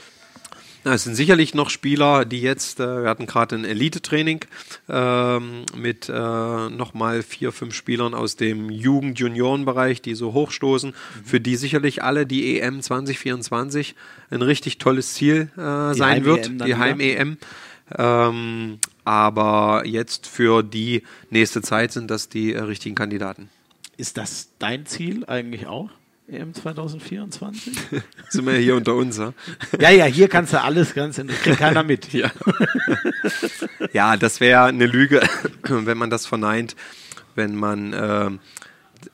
[0.86, 4.46] Es sind sicherlich noch Spieler, die jetzt, äh, wir hatten gerade ein Elite-Training
[4.88, 11.26] ähm, mit äh, nochmal vier, fünf Spielern aus dem Jugend-Junioren-Bereich, die so hochstoßen, mhm.
[11.26, 13.96] für die sicherlich alle die EM 2024
[14.30, 17.38] ein richtig tolles Ziel äh, sein wird, die Heim-EM.
[17.97, 23.49] Ähm, aber jetzt für die nächste Zeit sind das die äh, richtigen Kandidaten.
[23.97, 25.89] Ist das dein Ziel eigentlich auch?
[26.32, 27.73] EM 2024?
[28.30, 29.34] Sind wir hier unter uns, ja?
[29.80, 32.13] Ja, ja, hier kannst du alles ganz, kriegt keiner mit.
[32.13, 32.32] Ja,
[33.93, 35.21] ja das wäre eine Lüge,
[35.63, 36.75] wenn man das verneint,
[37.36, 38.30] wenn man äh,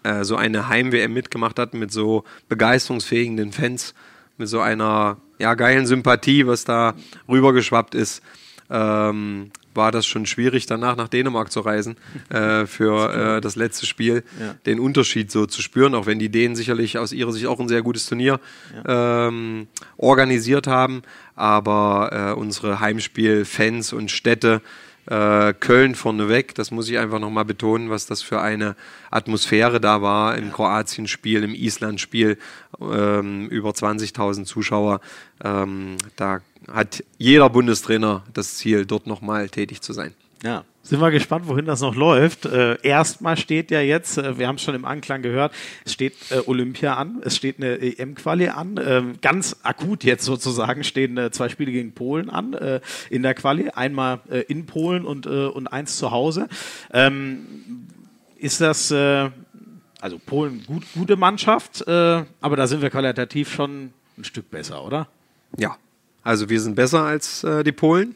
[0.04, 3.94] äh, so eine Heim-WM mitgemacht hat mit so begeisterungsfähigen Fans,
[4.38, 6.96] mit so einer ja, geilen Sympathie, was da
[7.30, 8.22] rübergeschwappt ist.
[8.70, 11.98] Ähm, war das schon schwierig, danach nach Dänemark zu reisen
[12.30, 14.56] äh, für äh, das letzte Spiel, ja.
[14.66, 17.68] den Unterschied so zu spüren, auch wenn die Dänen sicherlich aus ihrer Sicht auch ein
[17.68, 18.40] sehr gutes Turnier
[18.86, 19.28] ja.
[19.28, 21.04] ähm, organisiert haben.
[21.36, 24.62] Aber äh, unsere Heimspiel-Fans und Städte
[25.08, 28.76] äh, Köln vorneweg, das muss ich einfach nochmal betonen, was das für eine
[29.12, 32.38] Atmosphäre da war im Kroatien-Spiel, im Island-Spiel,
[32.82, 35.02] ähm, über 20.000 Zuschauer.
[35.44, 40.14] Ähm, da hat jeder Bundestrainer das Ziel, dort nochmal tätig zu sein.
[40.44, 40.64] Ja.
[40.84, 42.46] Sind wir gespannt, wohin das noch läuft.
[42.46, 45.52] Äh, erstmal steht ja jetzt, äh, wir haben es schon im Anklang gehört,
[45.84, 48.80] es steht äh, Olympia an, es steht eine EM-Quali an.
[48.86, 53.34] Ähm, ganz akut jetzt sozusagen stehen äh, zwei Spiele gegen Polen an äh, in der
[53.34, 53.70] Quali.
[53.70, 56.48] Einmal äh, in Polen und, und eins zu Hause.
[56.94, 57.88] Ähm,
[58.38, 64.52] ist das, also Polen gut, gute Mannschaft, aber da sind wir qualitativ schon ein Stück
[64.52, 65.08] besser, oder?
[65.58, 65.78] Ja,
[66.26, 68.16] also wir sind besser als die Polen.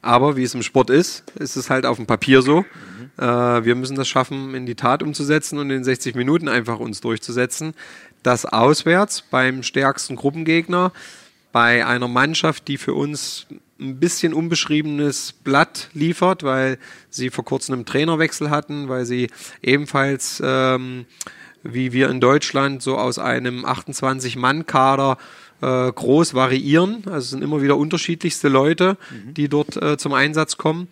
[0.00, 2.60] Aber wie es im Sport ist, ist es halt auf dem Papier so.
[2.60, 3.22] Mhm.
[3.22, 7.00] Äh, wir müssen das schaffen, in die Tat umzusetzen und in 60 Minuten einfach uns
[7.00, 7.74] durchzusetzen.
[8.24, 10.92] das auswärts beim stärksten Gruppengegner,
[11.52, 13.46] bei einer Mannschaft, die für uns
[13.80, 16.78] ein bisschen unbeschriebenes Blatt liefert, weil
[17.10, 19.30] sie vor kurzem einen Trainerwechsel hatten, weil sie
[19.62, 21.06] ebenfalls, ähm,
[21.62, 25.16] wie wir in Deutschland, so aus einem 28-Mann-Kader
[25.60, 27.02] äh, groß variieren.
[27.06, 29.34] Also es sind immer wieder unterschiedlichste Leute, mhm.
[29.34, 30.88] die dort äh, zum Einsatz kommen.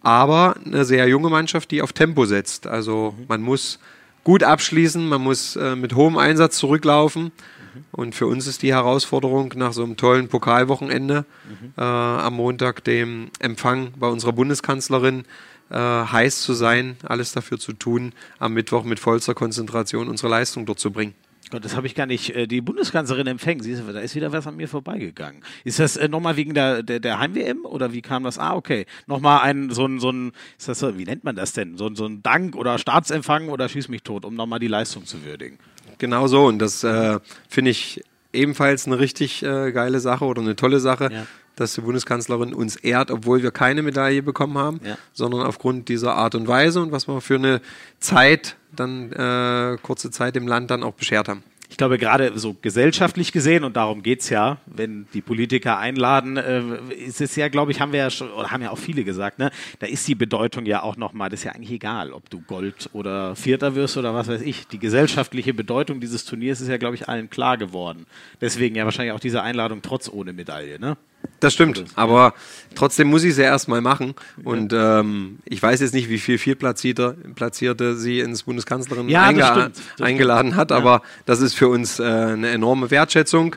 [0.00, 2.66] Aber eine sehr junge Mannschaft, die auf Tempo setzt.
[2.66, 3.24] Also mhm.
[3.28, 3.78] man muss
[4.24, 7.24] gut abschließen, man muss äh, mit hohem Einsatz zurücklaufen.
[7.24, 7.84] Mhm.
[7.92, 11.72] Und für uns ist die Herausforderung nach so einem tollen Pokalwochenende mhm.
[11.76, 15.24] äh, am Montag, dem Empfang bei unserer Bundeskanzlerin,
[15.70, 20.66] äh, heiß zu sein, alles dafür zu tun, am Mittwoch mit vollster Konzentration unsere Leistung
[20.66, 21.14] dort zu bringen.
[21.50, 22.34] Gott, das habe ich gar nicht.
[22.34, 23.62] Äh, die Bundeskanzlerin empfängt.
[23.62, 25.42] Siehst du, da ist wieder was an mir vorbeigegangen.
[25.64, 28.38] Ist das äh, nochmal wegen der, der, der Heim-WM oder wie kam das?
[28.38, 28.86] Ah, okay.
[29.06, 31.76] Nochmal ein, so ein, so ein, ist das so, wie nennt man das denn?
[31.76, 35.24] So, so ein Dank oder Staatsempfang oder schieß mich tot, um nochmal die Leistung zu
[35.24, 35.58] würdigen.
[35.98, 36.46] Genau so.
[36.46, 41.10] Und das äh, finde ich ebenfalls eine richtig äh, geile Sache oder eine tolle Sache.
[41.12, 41.26] Ja
[41.58, 44.96] dass die Bundeskanzlerin uns ehrt, obwohl wir keine Medaille bekommen haben, ja.
[45.12, 47.60] sondern aufgrund dieser Art und Weise und was wir für eine
[47.98, 51.42] Zeit, dann äh, kurze Zeit im Land dann auch beschert haben.
[51.70, 56.38] Ich glaube, gerade so gesellschaftlich gesehen, und darum geht es ja, wenn die Politiker einladen,
[56.38, 56.62] äh,
[56.94, 59.38] ist es ja, glaube ich, haben wir ja schon, oder haben ja auch viele gesagt,
[59.38, 62.40] ne, da ist die Bedeutung ja auch nochmal, das ist ja eigentlich egal, ob du
[62.40, 64.66] Gold oder Vierter wirst oder was weiß ich.
[64.68, 68.06] Die gesellschaftliche Bedeutung dieses Turniers ist ja, glaube ich, allen klar geworden.
[68.40, 70.96] Deswegen ja wahrscheinlich auch diese Einladung trotz ohne Medaille, ne?
[71.40, 72.34] Das stimmt, aber
[72.74, 74.14] trotzdem muss ich es ja erstmal machen.
[74.42, 79.44] Und ähm, ich weiß jetzt nicht, wie viel Viertplatzierte Platzierte sie ins Bundeskanzlerin ja, einge
[79.44, 80.76] stimmt, eingeladen hat, ja.
[80.76, 83.54] aber das ist für uns äh, eine enorme Wertschätzung.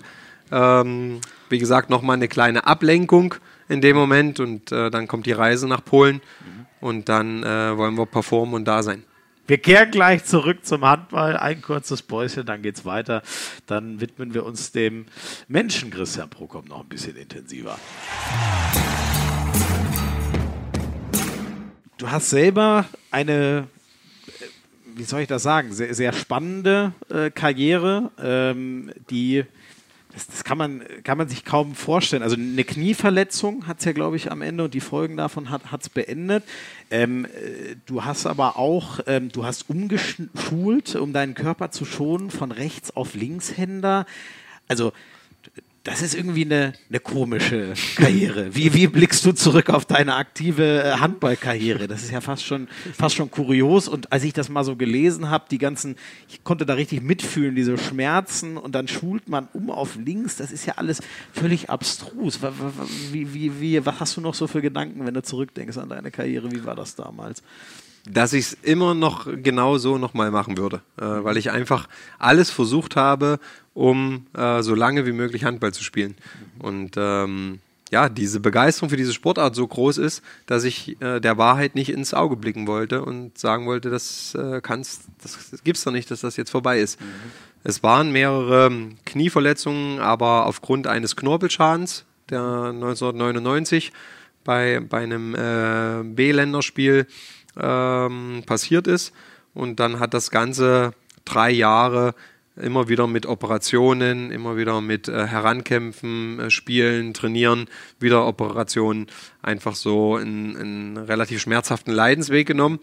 [0.51, 3.35] Ähm, wie gesagt, nochmal eine kleine Ablenkung
[3.67, 6.65] in dem Moment und äh, dann kommt die Reise nach Polen mhm.
[6.81, 9.03] und dann äh, wollen wir performen und da sein.
[9.51, 11.35] Wir kehren gleich zurück zum Handball.
[11.35, 13.21] Ein kurzes Päuschen, dann geht's weiter.
[13.65, 15.07] Dann widmen wir uns dem
[15.49, 17.77] Menschen Christian Prokop noch ein bisschen intensiver.
[21.97, 23.67] Du hast selber eine,
[24.95, 29.43] wie soll ich das sagen, sehr, sehr spannende äh, Karriere, ähm, die
[30.13, 32.23] das, das, kann, man, kann man sich kaum vorstellen.
[32.23, 35.81] Also eine Knieverletzung hat es ja, glaube ich, am Ende und die Folgen davon hat
[35.81, 36.43] es beendet.
[36.91, 42.29] Ähm, äh, du hast aber auch, ähm, du hast umgeschult, um deinen Körper zu schonen,
[42.29, 44.05] von rechts auf Linkshänder.
[44.67, 44.91] Also
[45.83, 48.53] das ist irgendwie eine, eine komische Karriere.
[48.53, 51.87] Wie, wie blickst du zurück auf deine aktive äh, Handballkarriere?
[51.87, 53.87] Das ist ja fast schon, fast schon kurios.
[53.87, 55.95] Und als ich das mal so gelesen habe, die ganzen,
[56.29, 60.35] ich konnte da richtig mitfühlen, diese Schmerzen und dann schult man um auf links.
[60.35, 61.01] Das ist ja alles
[61.33, 62.39] völlig abstrus.
[63.11, 66.11] Wie, wie, wie, was hast du noch so für Gedanken, wenn du zurückdenkst an deine
[66.11, 66.51] Karriere?
[66.51, 67.41] Wie war das damals?
[68.09, 72.49] dass ich es immer noch genau so nochmal machen würde, äh, weil ich einfach alles
[72.49, 73.39] versucht habe,
[73.73, 76.15] um äh, so lange wie möglich Handball zu spielen.
[76.59, 77.59] Und ähm,
[77.91, 81.89] ja, diese Begeisterung für diese Sportart so groß ist, dass ich äh, der Wahrheit nicht
[81.89, 86.09] ins Auge blicken wollte und sagen wollte, das äh, kannst, das, das gibt's doch nicht,
[86.09, 86.99] dass das jetzt vorbei ist.
[86.99, 87.05] Mhm.
[87.63, 88.71] Es waren mehrere
[89.05, 93.91] Knieverletzungen, aber aufgrund eines Knorpelschadens, der 1999
[94.43, 97.05] bei, bei einem äh, B-Länderspiel
[97.59, 99.13] ähm, passiert ist.
[99.53, 100.93] Und dann hat das Ganze
[101.25, 102.15] drei Jahre
[102.55, 107.67] immer wieder mit Operationen, immer wieder mit äh, Herankämpfen, äh, Spielen, Trainieren,
[107.99, 109.07] wieder Operationen,
[109.41, 112.79] einfach so einen relativ schmerzhaften Leidensweg genommen.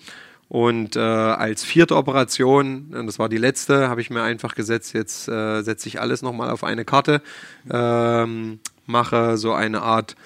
[0.49, 4.95] Und äh, als vierte Operation, und das war die letzte, habe ich mir einfach gesetzt,
[4.95, 7.21] jetzt äh, setze ich alles nochmal auf eine Karte,
[7.71, 10.17] ähm, mache so eine Art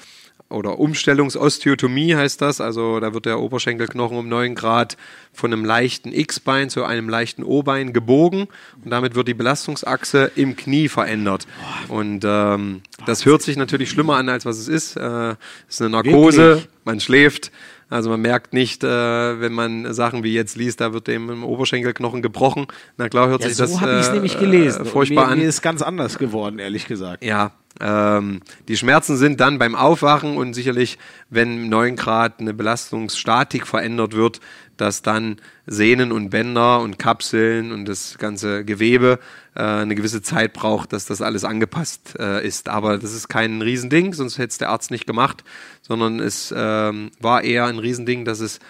[0.52, 2.60] oder Umstellungsosteotomie heißt das.
[2.60, 4.96] Also da wird der Oberschenkelknochen um 9 Grad
[5.32, 8.48] von einem leichten X-Bein zu einem leichten O-Bein gebogen
[8.84, 11.46] und damit wird die Belastungsachse im Knie verändert.
[11.88, 14.96] Und ähm, das hört sich natürlich schlimmer an, als was es ist.
[14.96, 15.30] Äh,
[15.68, 17.50] es ist eine Narkose, man schläft.
[17.92, 21.44] Also man merkt nicht, äh, wenn man Sachen wie jetzt liest, da wird dem im
[21.44, 22.66] Oberschenkelknochen gebrochen.
[22.96, 24.86] Na klar hört ja, sich so das äh, nämlich gelesen.
[24.86, 25.38] furchtbar mir, an.
[25.40, 27.22] Mir ist ganz anders geworden, ehrlich gesagt.
[27.22, 30.98] Ja, ähm, die Schmerzen sind dann beim Aufwachen und sicherlich,
[31.30, 34.40] wenn 9 Grad eine Belastungsstatik verändert wird,
[34.76, 39.20] dass dann Sehnen und Bänder und Kapseln und das ganze Gewebe
[39.54, 42.68] äh, eine gewisse Zeit braucht, dass das alles angepasst äh, ist.
[42.68, 45.44] Aber das ist kein Riesending, sonst hätte es der Arzt nicht gemacht,
[45.82, 48.61] sondern es ähm, war eher ein Riesending, dass es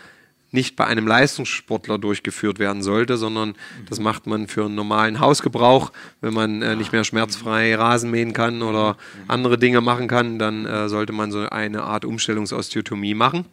[0.52, 3.54] nicht bei einem Leistungssportler durchgeführt werden sollte, sondern
[3.88, 5.92] das macht man für einen normalen Hausgebrauch.
[6.20, 8.96] Wenn man äh, nicht mehr schmerzfrei Rasen mähen kann oder
[9.28, 13.46] andere Dinge machen kann, dann äh, sollte man so eine Art Umstellungsosteotomie machen.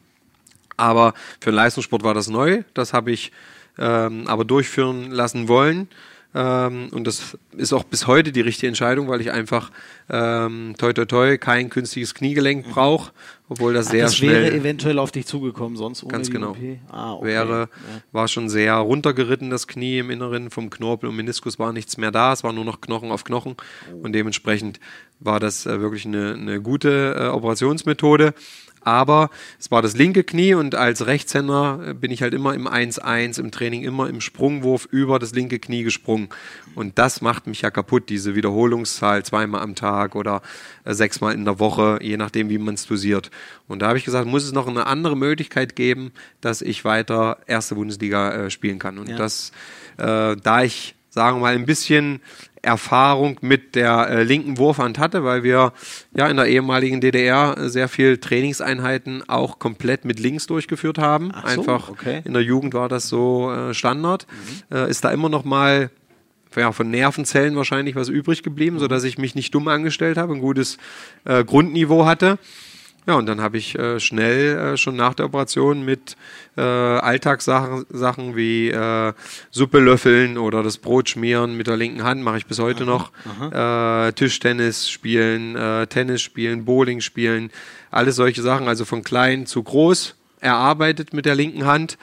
[0.76, 2.64] Aber für den Leistungssport war das neu.
[2.74, 3.32] Das habe ich
[3.78, 5.88] ähm, aber durchführen lassen wollen.
[6.36, 9.72] Ähm, und das ist auch bis heute die richtige Entscheidung, weil ich einfach
[10.12, 12.72] ähm, toi toi toi kein künstliches Kniegelenk mhm.
[12.72, 13.12] brauche,
[13.50, 14.44] obwohl das Ach, sehr das schnell.
[14.44, 16.56] wäre eventuell auf dich zugekommen, sonst ohne Ganz genau.
[16.90, 17.26] Ah, okay.
[17.26, 17.68] Wäre, ja.
[18.12, 22.12] war schon sehr runtergeritten, das Knie im Inneren, vom Knorpel und Meniskus war nichts mehr
[22.12, 23.56] da, es war nur noch Knochen auf Knochen
[23.92, 24.06] oh.
[24.06, 24.80] und dementsprechend
[25.20, 28.36] war das äh, wirklich eine, eine gute äh, Operationsmethode
[28.82, 32.68] aber es war das linke Knie und als Rechtshänder äh, bin ich halt immer im
[32.68, 36.30] 1-1 im Training, immer im Sprungwurf über das linke Knie gesprungen.
[36.76, 40.42] Und das macht mich ja kaputt, diese Wiederholungszahl zweimal am Tag oder
[40.86, 43.32] äh, sechsmal in der Woche, je nachdem, wie man es dosiert.
[43.68, 46.12] Und da habe ich gesagt, muss es noch eine andere Möglichkeit geben,
[46.42, 48.98] dass ich weiter erste Bundesliga äh, spielen kann.
[48.98, 49.18] Und ja.
[49.18, 49.52] das,
[49.98, 52.22] äh, da ich sagen wir mal, ein bisschen
[52.62, 55.74] Erfahrung mit der äh, linken Wurfhand hatte, weil wir
[56.16, 61.32] ja in der ehemaligen DDR sehr viel Trainingseinheiten auch komplett mit links durchgeführt haben.
[61.32, 62.22] So, Einfach okay.
[62.26, 64.28] in der Jugend war das so äh, Standard.
[64.70, 64.78] Mhm.
[64.78, 65.90] Äh, ist da immer noch mal
[66.56, 68.80] ja, von Nervenzellen wahrscheinlich was übrig geblieben, mhm.
[68.80, 70.78] sodass ich mich nicht dumm angestellt habe, ein gutes
[71.26, 72.40] äh, Grundniveau hatte.
[73.10, 76.16] Ja, und dann habe ich äh, schnell äh, schon nach der Operation mit
[76.56, 79.14] äh, Alltagssachen Sachen wie äh,
[79.50, 82.92] Suppe löffeln oder das Brot schmieren mit der linken Hand, mache ich bis heute aha,
[82.92, 83.12] noch.
[83.26, 84.10] Aha.
[84.10, 87.50] Äh, Tischtennis spielen, äh, Tennis spielen, Bowling spielen,
[87.90, 91.98] alles solche Sachen, also von klein zu groß erarbeitet mit der linken Hand.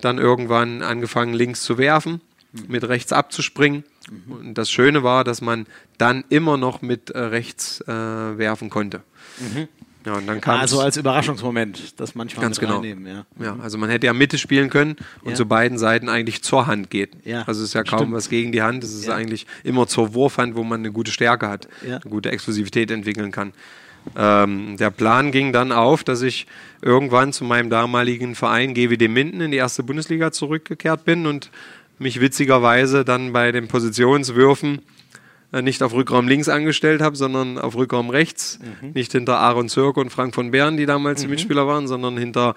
[0.00, 2.64] Dann irgendwann angefangen links zu werfen, mhm.
[2.68, 3.84] mit rechts abzuspringen.
[4.10, 4.32] Mhm.
[4.32, 5.66] Und das Schöne war, dass man
[5.98, 9.02] dann immer noch mit rechts werfen konnte.
[9.38, 9.68] Mhm.
[10.06, 12.76] Ja, und dann kam also als Überraschungsmoment, das manchmal ganz genau.
[12.76, 13.26] Reinnehmen, ja.
[13.40, 13.56] ja.
[13.60, 15.34] also man hätte ja Mitte spielen können und ja.
[15.34, 17.10] zu beiden Seiten eigentlich zur Hand geht.
[17.24, 17.42] Ja.
[17.42, 18.14] Also es ist ja kaum Stimmt.
[18.14, 19.16] was gegen die Hand, es ist ja.
[19.16, 23.52] eigentlich immer zur Wurfhand, wo man eine gute Stärke hat, eine gute Exklusivität entwickeln kann.
[24.16, 26.46] Ähm, der Plan ging dann auf, dass ich
[26.82, 31.50] irgendwann zu meinem damaligen Verein GWD Minden in die erste Bundesliga zurückgekehrt bin und
[31.98, 34.82] mich witzigerweise dann bei den Positionswürfen
[35.52, 38.58] nicht auf Rückraum links angestellt habe, sondern auf Rückraum rechts.
[38.82, 38.90] Mhm.
[38.92, 41.26] Nicht hinter Aaron Zirk und Frank von Bern, die damals mhm.
[41.26, 42.54] die Mitspieler waren, sondern hinter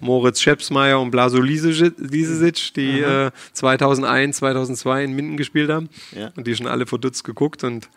[0.00, 5.88] Moritz Schepsmeier und Blaso Lisesic, die äh, 2001, 2002 in Minden gespielt haben.
[6.12, 6.30] Ja.
[6.36, 7.64] Und die schon alle verdutzt geguckt.
[7.64, 7.88] Und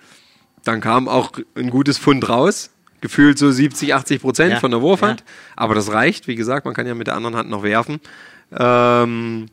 [0.64, 2.72] dann kam auch ein gutes Fund raus.
[3.02, 4.60] Gefühlt so 70, 80 Prozent ja.
[4.60, 5.22] von der Wurfhand.
[5.22, 5.26] Ja.
[5.56, 6.28] Aber das reicht.
[6.28, 8.00] Wie gesagt, man kann ja mit der anderen Hand noch werfen.
[8.58, 9.48] Ähm,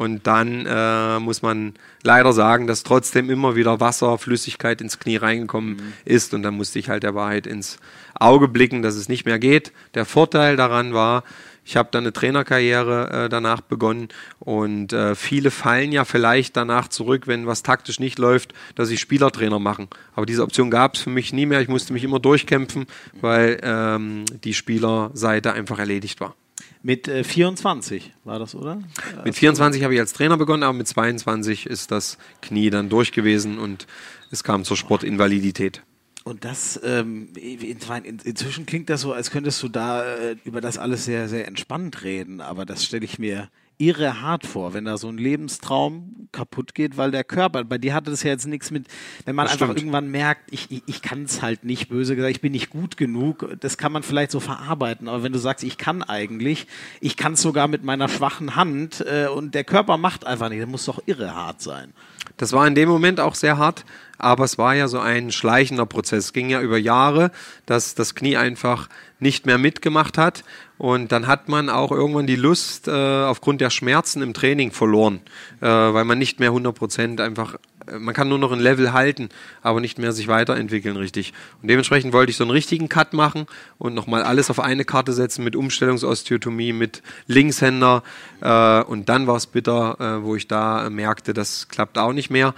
[0.00, 5.16] und dann äh, muss man leider sagen, dass trotzdem immer wieder Wasser, Flüssigkeit ins Knie
[5.16, 5.92] reingekommen mhm.
[6.06, 6.32] ist.
[6.32, 7.78] Und dann musste ich halt der Wahrheit ins
[8.14, 9.72] Auge blicken, dass es nicht mehr geht.
[9.92, 11.22] Der Vorteil daran war,
[11.66, 16.88] ich habe dann eine Trainerkarriere äh, danach begonnen und äh, viele fallen ja vielleicht danach
[16.88, 19.88] zurück, wenn was taktisch nicht läuft, dass sie Spielertrainer machen.
[20.14, 21.60] Aber diese Option gab es für mich nie mehr.
[21.60, 22.86] Ich musste mich immer durchkämpfen,
[23.20, 26.34] weil ähm, die Spielerseite einfach erledigt war.
[26.82, 28.82] Mit äh, 24 war das, oder?
[29.24, 33.12] Mit 24 habe ich als Trainer begonnen, aber mit 22 ist das Knie dann durch
[33.12, 33.86] gewesen und
[34.30, 35.82] es kam zur Sportinvalidität.
[36.22, 41.04] Und das, ähm, inzwischen klingt das so, als könntest du da äh, über das alles
[41.06, 43.48] sehr, sehr entspannt reden, aber das stelle ich mir
[43.80, 47.94] irre hart vor, wenn da so ein Lebenstraum kaputt geht, weil der Körper, bei dir
[47.94, 48.86] hatte das ja jetzt nichts mit,
[49.24, 49.78] wenn man das einfach stimmt.
[49.78, 52.96] irgendwann merkt, ich, ich, ich kann es halt nicht, böse gesagt, ich bin nicht gut
[52.96, 56.66] genug, das kann man vielleicht so verarbeiten, aber wenn du sagst, ich kann eigentlich,
[57.00, 60.62] ich kann es sogar mit meiner schwachen Hand äh, und der Körper macht einfach nicht,
[60.62, 61.92] das muss doch irre hart sein.
[62.40, 63.84] Das war in dem Moment auch sehr hart,
[64.16, 66.24] aber es war ja so ein schleichender Prozess.
[66.24, 67.32] Es ging ja über Jahre,
[67.66, 68.88] dass das Knie einfach
[69.18, 70.42] nicht mehr mitgemacht hat.
[70.78, 75.20] Und dann hat man auch irgendwann die Lust äh, aufgrund der Schmerzen im Training verloren,
[75.60, 77.56] äh, weil man nicht mehr 100 Prozent einfach,
[77.98, 79.28] man kann nur noch ein Level halten,
[79.62, 81.32] aber nicht mehr sich weiterentwickeln richtig.
[81.62, 83.46] Und dementsprechend wollte ich so einen richtigen Cut machen
[83.78, 88.02] und nochmal alles auf eine Karte setzen mit Umstellungsosteotomie, mit Linkshänder.
[88.40, 92.30] Äh, und dann war es bitter, äh, wo ich da merkte, das klappt auch nicht
[92.30, 92.54] mehr.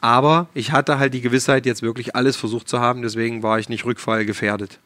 [0.00, 3.68] Aber ich hatte halt die Gewissheit, jetzt wirklich alles versucht zu haben, deswegen war ich
[3.68, 4.78] nicht rückfallgefährdet.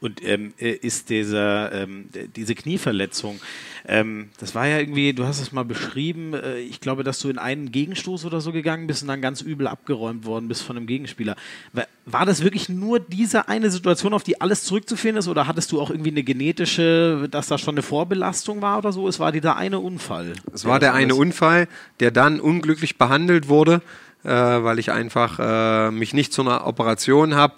[0.00, 3.40] Und ähm, äh, ist dieser, ähm, diese Knieverletzung,
[3.86, 7.28] ähm, das war ja irgendwie, du hast es mal beschrieben, äh, ich glaube, dass du
[7.28, 10.76] in einen Gegenstoß oder so gegangen bist und dann ganz übel abgeräumt worden bist von
[10.76, 11.36] einem Gegenspieler.
[11.72, 15.72] War, war das wirklich nur diese eine Situation, auf die alles zurückzuführen ist, oder hattest
[15.72, 19.08] du auch irgendwie eine genetische, dass da schon eine Vorbelastung war oder so?
[19.08, 20.34] Es war dieser eine Unfall.
[20.52, 21.66] Es war der eine Unfall,
[21.98, 23.82] der dann unglücklich behandelt wurde,
[24.22, 27.54] äh, weil ich einfach äh, mich nicht zu einer Operation habe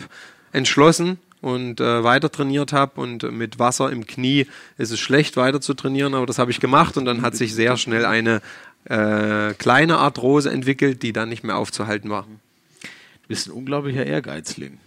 [0.53, 4.47] entschlossen und äh, weiter trainiert habe und mit Wasser im Knie
[4.79, 7.55] ist es schlecht weiter zu trainieren, aber das habe ich gemacht und dann hat sich
[7.55, 8.41] sehr schnell eine
[8.87, 12.23] äh, kleine Arthrose entwickelt, die dann nicht mehr aufzuhalten war.
[12.23, 14.79] Du bist ein unglaublicher Ehrgeizling.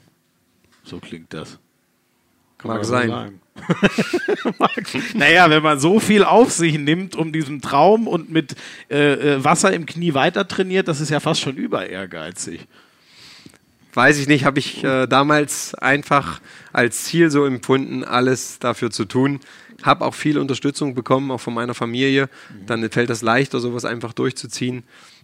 [0.84, 1.60] So klingt das.
[2.58, 3.40] Kann Mag sein.
[5.14, 8.56] naja, wenn man so viel auf sich nimmt, um diesen Traum und mit
[8.90, 12.68] äh, äh, Wasser im Knie weiter trainiert, das ist ja fast schon über ehrgeizig.
[13.94, 16.42] Weiß ich nicht, habe ich äh, damals einfach
[16.74, 19.40] als Ziel so empfunden, alles dafür zu tun.
[19.84, 22.30] Habe auch viel Unterstützung bekommen, auch von meiner Familie.
[22.66, 24.84] Dann fällt das leichter, sowas einfach durchzuziehen.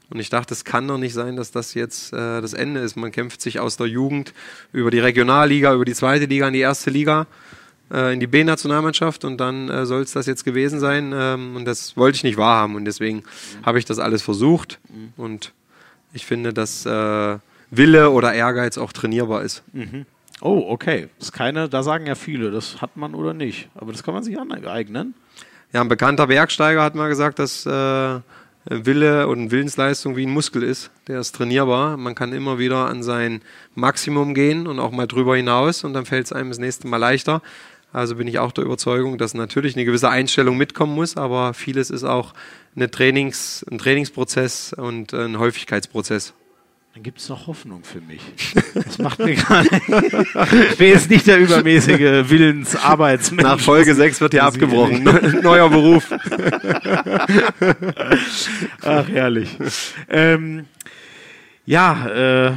[0.09, 2.95] Und ich dachte, es kann doch nicht sein, dass das jetzt äh, das Ende ist.
[2.95, 4.33] Man kämpft sich aus der Jugend
[4.71, 7.25] über die Regionalliga, über die zweite Liga in die erste Liga,
[7.91, 11.13] äh, in die B-Nationalmannschaft und dann äh, soll es das jetzt gewesen sein.
[11.15, 13.65] Ähm, und das wollte ich nicht wahrhaben und deswegen mhm.
[13.65, 14.79] habe ich das alles versucht.
[15.17, 15.51] Und
[16.13, 17.37] ich finde, dass äh,
[17.77, 19.63] Wille oder Ehrgeiz auch trainierbar ist.
[19.73, 20.05] Mhm.
[20.41, 21.09] Oh, okay.
[21.17, 23.69] Das ist keine, da sagen ja viele, das hat man oder nicht.
[23.75, 25.13] Aber das kann man sich aneignen.
[25.71, 28.19] Ja, ein bekannter Bergsteiger hat mal gesagt, dass äh,
[28.65, 30.91] Wille und Willensleistung wie ein Muskel ist.
[31.07, 31.97] Der ist trainierbar.
[31.97, 33.41] Man kann immer wieder an sein
[33.73, 36.97] Maximum gehen und auch mal drüber hinaus und dann fällt es einem das nächste Mal
[36.97, 37.41] leichter.
[37.91, 41.91] Also bin ich auch der Überzeugung, dass natürlich eine gewisse Einstellung mitkommen muss, aber vieles
[41.91, 42.33] ist auch
[42.75, 46.33] eine Trainings, ein Trainingsprozess und ein Häufigkeitsprozess.
[46.93, 48.21] Dann gibt es noch Hoffnung für mich.
[48.75, 49.67] Das macht mir gerade.
[50.69, 53.41] ich bin jetzt nicht der übermäßige Willensarbeitsmensch.
[53.41, 55.03] Nach Folge 6 wird hier abgebrochen.
[55.41, 56.07] Neuer Beruf.
[58.83, 59.57] Ach, herrlich.
[60.07, 60.67] Ähm,
[61.65, 62.51] ja, äh,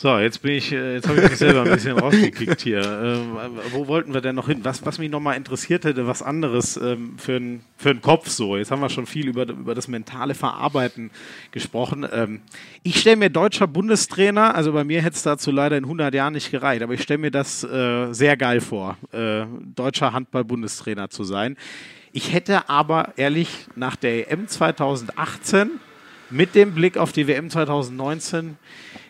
[0.00, 2.82] so, jetzt bin ich, äh, jetzt habe ich mich selber ein bisschen rausgekickt hier.
[2.84, 3.36] Ähm,
[3.72, 4.60] wo wollten wir denn noch hin?
[4.62, 8.56] Was, was mich nochmal interessiert hätte, was anderes ähm, für einen für Kopf so.
[8.56, 11.10] Jetzt haben wir schon viel über, über das mentale Verarbeiten
[11.50, 12.06] gesprochen.
[12.12, 12.42] Ähm,
[12.84, 16.34] ich stelle mir deutscher Bundestrainer, also bei mir hätte es dazu leider in 100 Jahren
[16.34, 21.24] nicht gereicht, aber ich stelle mir das äh, sehr geil vor, äh, deutscher Handball-Bundestrainer zu
[21.24, 21.56] sein.
[22.12, 25.70] Ich hätte aber ehrlich nach der EM 2018
[26.30, 28.56] mit dem Blick auf die WM 2019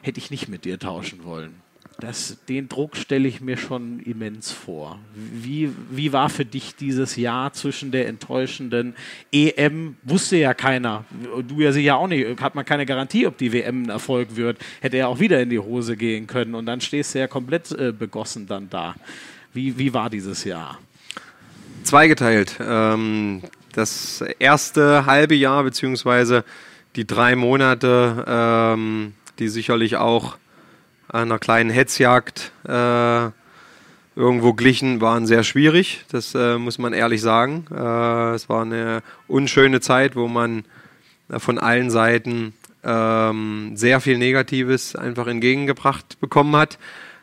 [0.08, 1.54] hätte ich nicht mit dir tauschen wollen.
[2.00, 5.00] Das, den Druck stelle ich mir schon immens vor.
[5.14, 8.94] Wie, wie war für dich dieses Jahr zwischen der enttäuschenden
[9.32, 9.96] EM?
[10.04, 11.04] Wusste ja keiner.
[11.46, 12.40] Du ja sicher auch nicht.
[12.40, 14.58] Hat man keine Garantie, ob die WM ein Erfolg wird.
[14.80, 16.54] Hätte er auch wieder in die Hose gehen können.
[16.54, 18.94] Und dann stehst du ja komplett äh, begossen dann da.
[19.52, 20.78] Wie, wie war dieses Jahr?
[21.82, 22.58] Zweigeteilt.
[22.60, 23.42] Ähm,
[23.72, 26.44] das erste halbe Jahr, beziehungsweise
[26.94, 30.36] die drei Monate, ähm, die sicherlich auch
[31.08, 33.30] einer kleinen Hetzjagd äh,
[34.16, 36.04] irgendwo glichen, waren sehr schwierig.
[36.10, 37.66] Das äh, muss man ehrlich sagen.
[37.70, 40.64] Äh, es war eine unschöne Zeit, wo man
[41.30, 42.52] äh, von allen Seiten
[42.84, 46.78] ähm, sehr viel Negatives einfach entgegengebracht bekommen hat.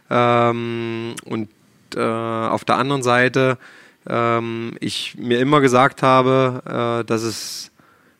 [0.09, 1.49] Ähm, und
[1.95, 3.57] äh, auf der anderen Seite
[4.07, 7.71] ähm, ich mir immer gesagt habe, äh, dass es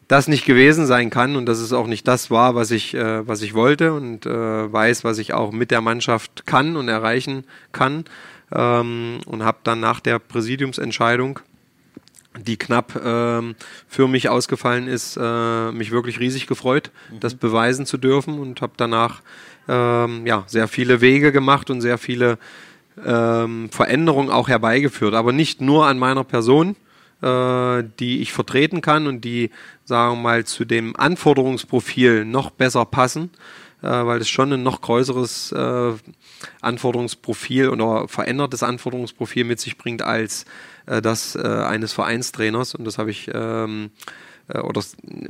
[0.07, 3.27] das nicht gewesen sein kann und dass es auch nicht das war, was ich, äh,
[3.27, 4.29] was ich wollte und äh,
[4.71, 8.05] weiß, was ich auch mit der Mannschaft kann und erreichen kann.
[8.51, 11.39] Ähm, und habe dann nach der Präsidiumsentscheidung,
[12.37, 13.55] die knapp ähm,
[13.87, 17.19] für mich ausgefallen ist, äh, mich wirklich riesig gefreut, mhm.
[17.21, 19.21] das beweisen zu dürfen und habe danach
[19.67, 22.37] ähm, ja, sehr viele Wege gemacht und sehr viele
[23.03, 25.15] ähm, Veränderungen auch herbeigeführt.
[25.15, 26.75] Aber nicht nur an meiner Person,
[27.21, 29.49] äh, die ich vertreten kann und die,
[29.85, 33.29] sagen wir mal, zu dem Anforderungsprofil noch besser passen,
[33.81, 35.93] äh, weil es schon ein noch größeres äh,
[36.61, 40.45] Anforderungsprofil oder verändertes Anforderungsprofil mit sich bringt als
[40.87, 42.75] äh, das äh, eines Vereinstrainers.
[42.75, 43.91] Und das habe ich ähm,
[44.47, 44.81] äh, oder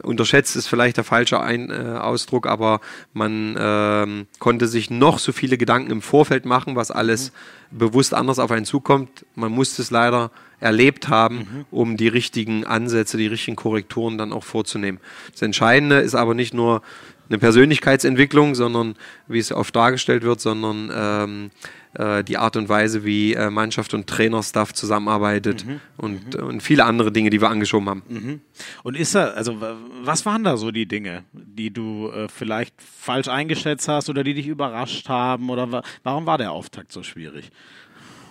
[0.03, 2.81] unterschätzt ist vielleicht der falsche Ein, äh, Ausdruck, aber
[3.13, 7.31] man ähm, konnte sich noch so viele Gedanken im Vorfeld machen, was alles
[7.71, 7.77] mhm.
[7.77, 9.25] bewusst anders auf einen zukommt.
[9.35, 11.65] Man musste es leider erlebt haben, mhm.
[11.71, 14.99] um die richtigen Ansätze, die richtigen Korrekturen dann auch vorzunehmen.
[15.31, 16.81] Das Entscheidende ist aber nicht nur
[17.29, 18.95] eine Persönlichkeitsentwicklung, sondern
[19.27, 21.51] wie es oft dargestellt wird, sondern ähm,
[21.95, 25.79] äh, die Art und Weise, wie äh, Mannschaft und Trainerstaff zusammenarbeitet mhm.
[25.97, 26.47] Und, mhm.
[26.47, 28.03] und viele andere Dinge, die wir angeschoben haben.
[28.07, 28.41] Mhm.
[28.83, 29.61] Und ist da, also
[30.03, 34.33] was waren da so die Dinge, die du äh, vielleicht falsch eingeschätzt hast oder die
[34.33, 37.51] dich überrascht haben oder wa warum war der Auftakt so schwierig?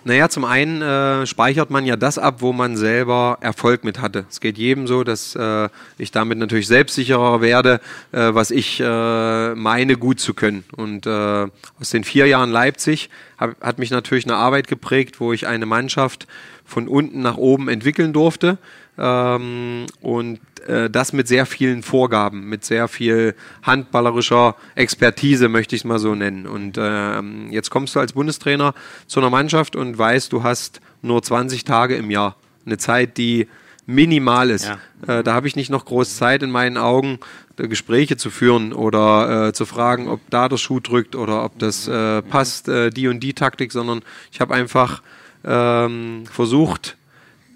[0.07, 4.25] Naja, zum einen äh, speichert man ja das ab, wo man selber Erfolg mit hatte.
[4.29, 7.81] Es geht jedem so, dass äh, ich damit natürlich selbstsicherer werde,
[8.11, 10.63] äh, was ich äh, meine gut zu können.
[10.77, 11.47] Und äh,
[11.79, 15.65] aus den vier Jahren Leipzig hab, hat mich natürlich eine Arbeit geprägt, wo ich eine
[15.65, 16.27] Mannschaft
[16.65, 18.59] von unten nach oben entwickeln durfte.
[18.97, 25.81] Ähm, und äh, das mit sehr vielen Vorgaben, mit sehr viel handballerischer Expertise, möchte ich
[25.81, 26.47] es mal so nennen.
[26.47, 28.73] Und ähm, jetzt kommst du als Bundestrainer
[29.07, 32.35] zu einer Mannschaft und weißt, du hast nur 20 Tage im Jahr.
[32.65, 33.47] Eine Zeit, die
[33.85, 34.71] minimal ist.
[35.07, 35.19] Ja.
[35.19, 37.19] Äh, da habe ich nicht noch groß Zeit in meinen Augen,
[37.57, 41.87] Gespräche zu führen oder äh, zu fragen, ob da der Schuh drückt oder ob das
[41.87, 45.01] äh, passt, äh, die und die Taktik, sondern ich habe einfach
[45.45, 46.97] ähm, versucht,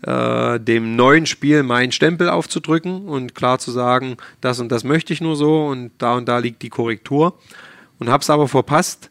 [0.03, 5.13] äh, dem neuen Spiel meinen Stempel aufzudrücken und klar zu sagen, das und das möchte
[5.13, 7.37] ich nur so und da und da liegt die Korrektur.
[7.99, 9.09] Und habe es aber verpasst,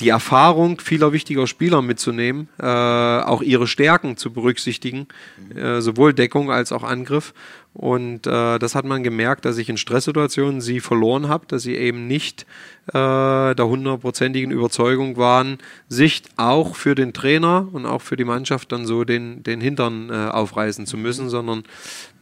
[0.00, 5.06] die Erfahrung vieler wichtiger Spieler mitzunehmen, äh, auch ihre Stärken zu berücksichtigen,
[5.54, 7.32] äh, sowohl Deckung als auch Angriff.
[7.74, 11.74] Und äh, das hat man gemerkt, dass ich in Stresssituationen sie verloren habe, dass sie
[11.74, 12.46] eben nicht
[12.86, 15.58] äh, der hundertprozentigen Überzeugung waren,
[15.88, 20.08] sich auch für den Trainer und auch für die Mannschaft dann so den, den Hintern
[20.08, 21.64] äh, aufreißen zu müssen, sondern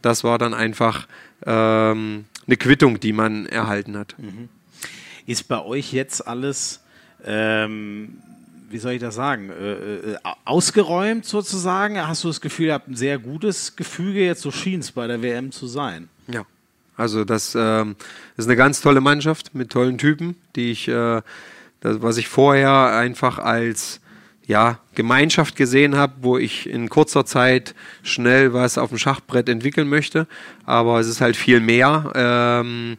[0.01, 1.07] das war dann einfach
[1.45, 4.15] ähm, eine Quittung, die man erhalten hat.
[4.17, 4.49] Mhm.
[5.27, 6.83] Ist bei euch jetzt alles
[7.25, 8.17] ähm,
[8.73, 12.05] wie soll ich das sagen, äh, äh, ausgeräumt sozusagen?
[12.05, 15.05] Hast du das Gefühl, ihr habt ein sehr gutes Gefüge, jetzt so schien es bei
[15.05, 16.09] der WM zu sein?
[16.27, 16.45] Ja.
[16.97, 17.95] Also das ähm,
[18.35, 21.21] ist eine ganz tolle Mannschaft mit tollen Typen, die ich, äh,
[21.81, 23.99] das, was ich vorher einfach als
[24.45, 29.87] ja, Gemeinschaft gesehen habe, wo ich in kurzer Zeit schnell was auf dem Schachbrett entwickeln
[29.87, 30.27] möchte.
[30.65, 32.11] Aber es ist halt viel mehr.
[32.15, 32.97] Ähm,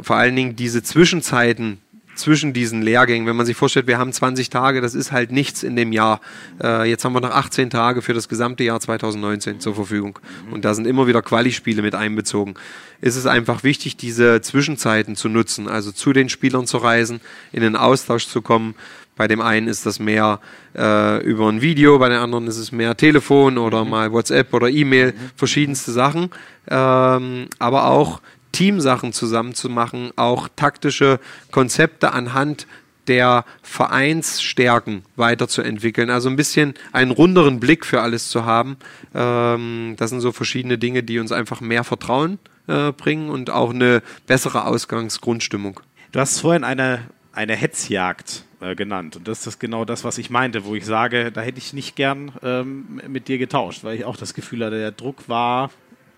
[0.00, 1.78] vor allen Dingen diese Zwischenzeiten,
[2.18, 3.26] zwischen diesen Lehrgängen.
[3.26, 6.20] Wenn man sich vorstellt, wir haben 20 Tage, das ist halt nichts in dem Jahr.
[6.62, 10.18] Äh, jetzt haben wir noch 18 Tage für das gesamte Jahr 2019 zur Verfügung.
[10.50, 12.54] Und da sind immer wieder Quali-Spiele mit einbezogen.
[13.00, 17.20] Ist es einfach wichtig, diese Zwischenzeiten zu nutzen, also zu den Spielern zu reisen,
[17.52, 18.74] in den Austausch zu kommen.
[19.16, 20.40] Bei dem einen ist das mehr
[20.76, 23.90] äh, über ein Video, bei den anderen ist es mehr Telefon oder mhm.
[23.90, 26.30] mal WhatsApp oder E-Mail, verschiedenste Sachen.
[26.70, 28.20] Ähm, aber auch
[28.52, 31.20] Teamsachen zusammenzumachen, auch taktische
[31.50, 32.66] Konzepte anhand
[33.08, 36.10] der Vereinsstärken weiterzuentwickeln.
[36.10, 38.76] Also ein bisschen einen runderen Blick für alles zu haben.
[39.14, 43.70] Ähm, das sind so verschiedene Dinge, die uns einfach mehr Vertrauen äh, bringen und auch
[43.70, 45.80] eine bessere Ausgangsgrundstimmung.
[46.12, 49.16] Du hast vorhin eine, eine Hetzjagd äh, genannt.
[49.16, 51.96] Und das ist genau das, was ich meinte, wo ich sage, da hätte ich nicht
[51.96, 55.70] gern ähm, mit dir getauscht, weil ich auch das Gefühl hatte, der Druck war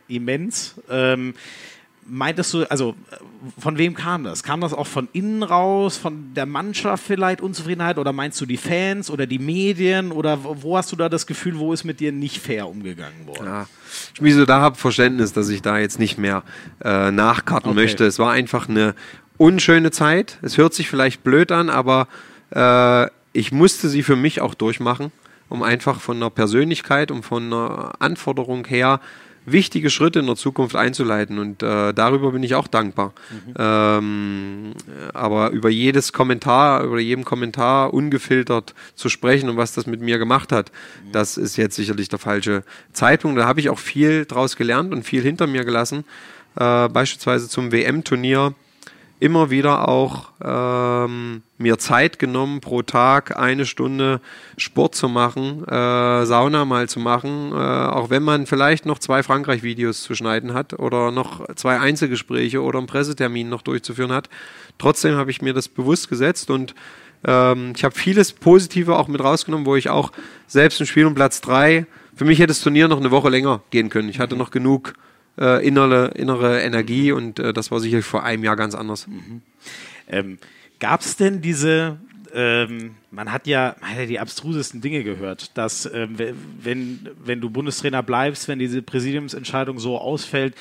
[0.09, 0.75] immens.
[0.91, 1.35] Ähm,
[2.11, 2.95] meintest du, also
[3.59, 4.43] von wem kam das?
[4.43, 8.57] Kam das auch von innen raus, von der Mannschaft vielleicht Unzufriedenheit oder meinst du die
[8.57, 12.13] Fans oder die Medien oder wo hast du da das Gefühl, wo ist mit dir
[12.13, 13.47] nicht fair umgegangen worden?
[13.47, 13.67] Ja,
[14.17, 16.43] Schmieso, da habe Verständnis, dass ich da jetzt nicht mehr
[16.83, 17.81] äh, nachkarten okay.
[17.81, 18.05] möchte.
[18.05, 18.95] Es war einfach eine
[19.37, 20.39] unschöne Zeit.
[20.43, 22.09] Es hört sich vielleicht blöd an, aber
[22.51, 25.13] äh, ich musste sie für mich auch durchmachen,
[25.49, 29.01] um einfach von einer Persönlichkeit und von einer Anforderung her
[29.47, 33.13] wichtige Schritte in der Zukunft einzuleiten und äh, darüber bin ich auch dankbar.
[33.31, 33.55] Mhm.
[33.59, 34.73] Ähm,
[35.15, 40.19] aber über jedes Kommentar, über jeden Kommentar ungefiltert zu sprechen und was das mit mir
[40.19, 40.71] gemacht hat,
[41.05, 41.13] mhm.
[41.13, 43.39] das ist jetzt sicherlich der falsche Zeitpunkt.
[43.39, 46.05] Da habe ich auch viel draus gelernt und viel hinter mir gelassen.
[46.57, 48.55] Äh, beispielsweise zum WM-Turnier
[49.21, 54.21] immer wieder auch ähm, mir Zeit genommen, pro Tag eine Stunde
[54.57, 59.23] Sport zu machen, äh, Sauna mal zu machen, äh, auch wenn man vielleicht noch zwei
[59.23, 64.31] Frankreich-Videos zu schneiden hat oder noch zwei Einzelgespräche oder einen Pressetermin noch durchzuführen hat.
[64.79, 66.75] Trotzdem habe ich mir das bewusst gesetzt und
[67.25, 70.13] ähm, ich habe vieles Positive auch mit rausgenommen, wo ich auch
[70.47, 73.63] selbst im Spiel um Platz drei, für mich hätte das Turnier noch eine Woche länger
[73.71, 74.09] gehen können.
[74.09, 74.95] Ich hatte noch genug
[75.39, 79.07] äh, innere, innere Energie und äh, das war sicherlich vor einem Jahr ganz anders.
[79.07, 79.43] Mhm.
[80.09, 80.39] Ähm,
[80.81, 81.99] Gab es denn diese,
[82.33, 86.17] ähm, man hat ja, man hat ja die abstrusesten Dinge gehört, dass ähm,
[86.63, 90.55] wenn, wenn du Bundestrainer bleibst, wenn diese Präsidiumsentscheidung so ausfällt,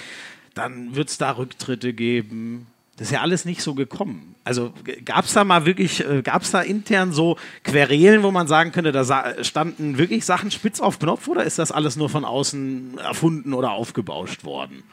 [0.56, 2.68] dann wird es da Rücktritte geben,
[3.00, 4.36] das ist ja alles nicht so gekommen.
[4.44, 4.74] Also
[5.06, 8.74] gab es da mal wirklich, äh, gab es da intern so Querelen, wo man sagen
[8.74, 12.98] könnte, da standen wirklich Sachen spitz auf Knopf oder ist das alles nur von außen
[12.98, 14.84] erfunden oder aufgebauscht worden?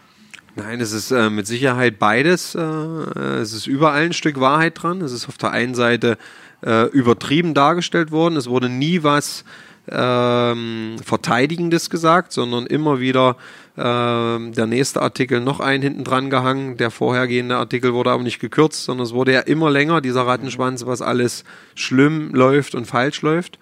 [0.54, 2.54] Nein, es ist äh, mit Sicherheit beides.
[2.54, 5.00] Äh, es ist überall ein Stück Wahrheit dran.
[5.00, 6.16] Es ist auf der einen Seite
[6.64, 8.36] äh, übertrieben dargestellt worden.
[8.36, 9.44] Es wurde nie was
[9.90, 13.36] ähm, Verteidigendes gesagt, sondern immer wieder
[13.78, 16.76] ähm, der nächste Artikel noch einen hinten dran gehangen.
[16.76, 20.86] Der vorhergehende Artikel wurde aber nicht gekürzt, sondern es wurde ja immer länger, dieser Rattenschwanz,
[20.86, 23.58] was alles schlimm läuft und falsch läuft.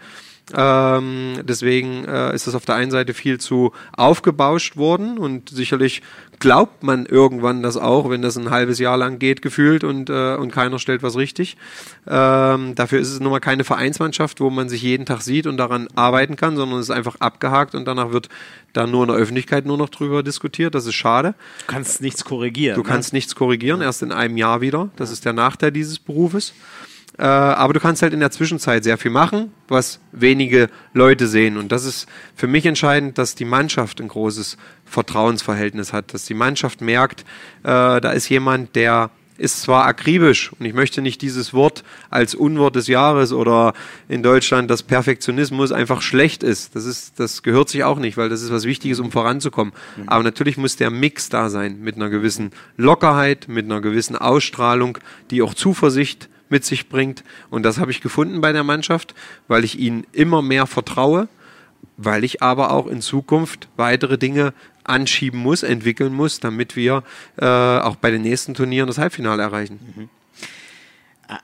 [0.52, 6.02] Ähm, deswegen äh, ist das auf der einen Seite viel zu aufgebauscht worden und sicherlich
[6.38, 10.34] glaubt man irgendwann das auch, wenn das ein halbes Jahr lang geht, gefühlt und, äh,
[10.34, 11.56] und keiner stellt was richtig.
[12.06, 15.56] Ähm, dafür ist es nun mal keine Vereinsmannschaft, wo man sich jeden Tag sieht und
[15.56, 18.28] daran arbeiten kann, sondern es ist einfach abgehakt und danach wird
[18.74, 20.74] da nur in der Öffentlichkeit nur noch drüber diskutiert.
[20.74, 21.34] Das ist schade.
[21.60, 22.74] Du kannst nichts korrigieren.
[22.76, 22.88] Du ne?
[22.88, 24.90] kannst nichts korrigieren, erst in einem Jahr wieder.
[24.96, 26.52] Das ist der Nachteil dieses Berufes.
[27.18, 31.56] Äh, aber du kannst halt in der Zwischenzeit sehr viel machen, was wenige Leute sehen.
[31.56, 36.34] Und das ist für mich entscheidend, dass die Mannschaft ein großes Vertrauensverhältnis hat, dass die
[36.34, 37.20] Mannschaft merkt,
[37.62, 42.34] äh, da ist jemand, der ist zwar akribisch und ich möchte nicht dieses Wort als
[42.34, 43.74] Unwort des Jahres oder
[44.08, 46.76] in Deutschland, dass Perfektionismus einfach schlecht ist.
[46.76, 49.72] Das ist, das gehört sich auch nicht, weil das ist was Wichtiges, um voranzukommen.
[49.96, 50.08] Mhm.
[50.08, 54.98] Aber natürlich muss der Mix da sein mit einer gewissen Lockerheit, mit einer gewissen Ausstrahlung,
[55.32, 57.24] die auch Zuversicht mit sich bringt.
[57.50, 59.14] Und das habe ich gefunden bei der Mannschaft,
[59.48, 61.28] weil ich ihnen immer mehr vertraue,
[61.96, 64.52] weil ich aber auch in Zukunft weitere Dinge
[64.84, 67.02] anschieben muss, entwickeln muss, damit wir
[67.36, 69.80] äh, auch bei den nächsten Turnieren das Halbfinale erreichen.
[69.96, 70.08] Mhm.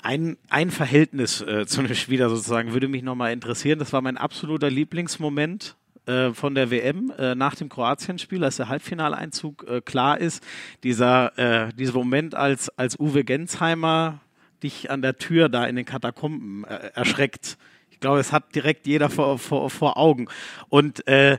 [0.02, 3.78] Ein, ein Verhältnis äh, zu einem Spieler sozusagen würde mich nochmal interessieren.
[3.78, 5.74] Das war mein absoluter Lieblingsmoment
[6.06, 10.44] äh, von der WM äh, nach dem Kroatien-Spiel, als der Halbfinaleinzug äh, klar ist.
[10.84, 14.20] Dieser, äh, dieser Moment, als, als Uwe Gensheimer
[14.62, 17.58] dich an der Tür da in den Katakomben äh, erschreckt.
[17.90, 20.28] Ich glaube, es hat direkt jeder vor, vor, vor Augen.
[20.68, 21.38] Und äh,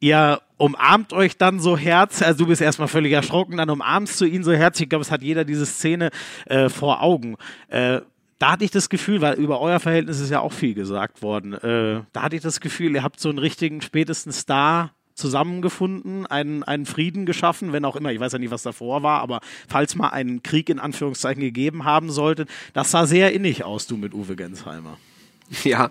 [0.00, 4.24] ihr umarmt euch dann so herzlich, also du bist erstmal völlig erschrocken, dann umarmst du
[4.24, 4.84] ihn so herzlich.
[4.84, 6.10] Ich glaube, es hat jeder diese Szene
[6.46, 7.36] äh, vor Augen.
[7.68, 8.00] Äh,
[8.38, 11.54] da hatte ich das Gefühl, weil über euer Verhältnis ist ja auch viel gesagt worden.
[11.54, 16.62] Äh, da hatte ich das Gefühl, ihr habt so einen richtigen spätesten Star zusammengefunden, einen,
[16.62, 19.96] einen Frieden geschaffen, wenn auch immer, ich weiß ja nicht, was davor war, aber falls
[19.96, 24.14] mal einen Krieg in Anführungszeichen gegeben haben sollte, das sah sehr innig aus, du mit
[24.14, 24.98] Uwe Gensheimer.
[25.64, 25.90] Ja,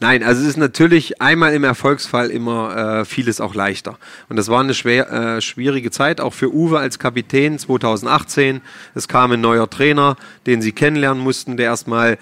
[0.00, 3.98] nein, also es ist natürlich einmal im Erfolgsfall immer äh, vieles auch leichter.
[4.30, 8.62] Und das war eine schwer, äh, schwierige Zeit, auch für Uwe als Kapitän 2018.
[8.94, 12.18] Es kam ein neuer Trainer, den sie kennenlernen mussten, der erstmal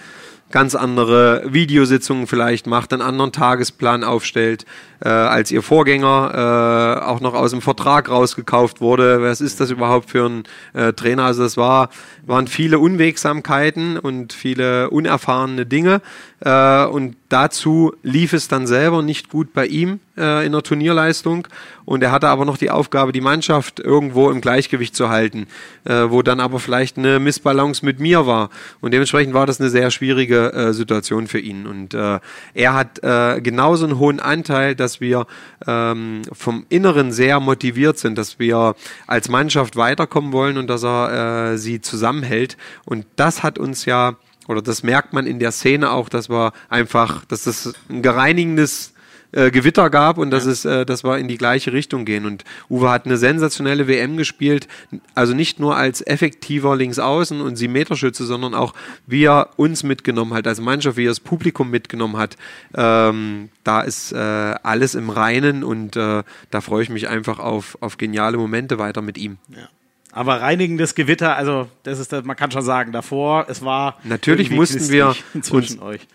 [0.55, 4.65] ganz andere Videositzungen vielleicht macht, einen anderen Tagesplan aufstellt,
[5.05, 9.21] äh, als ihr Vorgänger äh, auch noch aus dem Vertrag rausgekauft wurde.
[9.21, 11.25] Was ist das überhaupt für ein äh, Trainer?
[11.25, 11.89] Also das war,
[12.25, 16.01] waren viele Unwegsamkeiten und viele unerfahrene Dinge.
[16.39, 21.49] Äh, und dazu lief es dann selber nicht gut bei ihm äh, in der Turnierleistung.
[21.85, 25.47] Und er hatte aber noch die Aufgabe, die Mannschaft irgendwo im Gleichgewicht zu halten,
[25.85, 28.51] äh, wo dann aber vielleicht eine Missbalance mit mir war.
[28.81, 31.67] Und dementsprechend war das eine sehr schwierige äh, Situation für ihn.
[31.67, 32.21] Und äh,
[32.55, 35.27] er hat äh, genauso einen hohen Anteil, dass wir
[35.67, 38.75] ähm, vom Inneren sehr motiviert sind, dass wir
[39.07, 42.57] als Mannschaft weiterkommen wollen und dass er äh, sie zusammenhält.
[42.85, 46.53] Und das hat uns ja oder das merkt man in der Szene auch, dass wir
[46.69, 48.94] einfach, dass das ein gereinigendes
[49.35, 50.53] äh, Gewitter gab und dass ja.
[50.53, 52.25] es, äh, dass wir in die gleiche Richtung gehen.
[52.25, 54.69] Und Uwe hat eine sensationelle WM gespielt,
[55.15, 58.75] also nicht nur als effektiver Linksaußen und Siebenmeterschütze, sondern auch
[59.07, 62.37] wie er uns mitgenommen hat, als Mannschaft, wie er das Publikum mitgenommen hat.
[62.75, 67.77] Ähm, da ist äh, alles im Reinen und äh, da freue ich mich einfach auf,
[67.81, 69.39] auf geniale Momente weiter mit ihm.
[69.49, 69.69] Ja.
[70.17, 73.99] Aber reinigendes Gewitter, also das ist das, man kann schon sagen, davor, es war.
[74.05, 76.07] Natürlich mussten wir zwischen euch.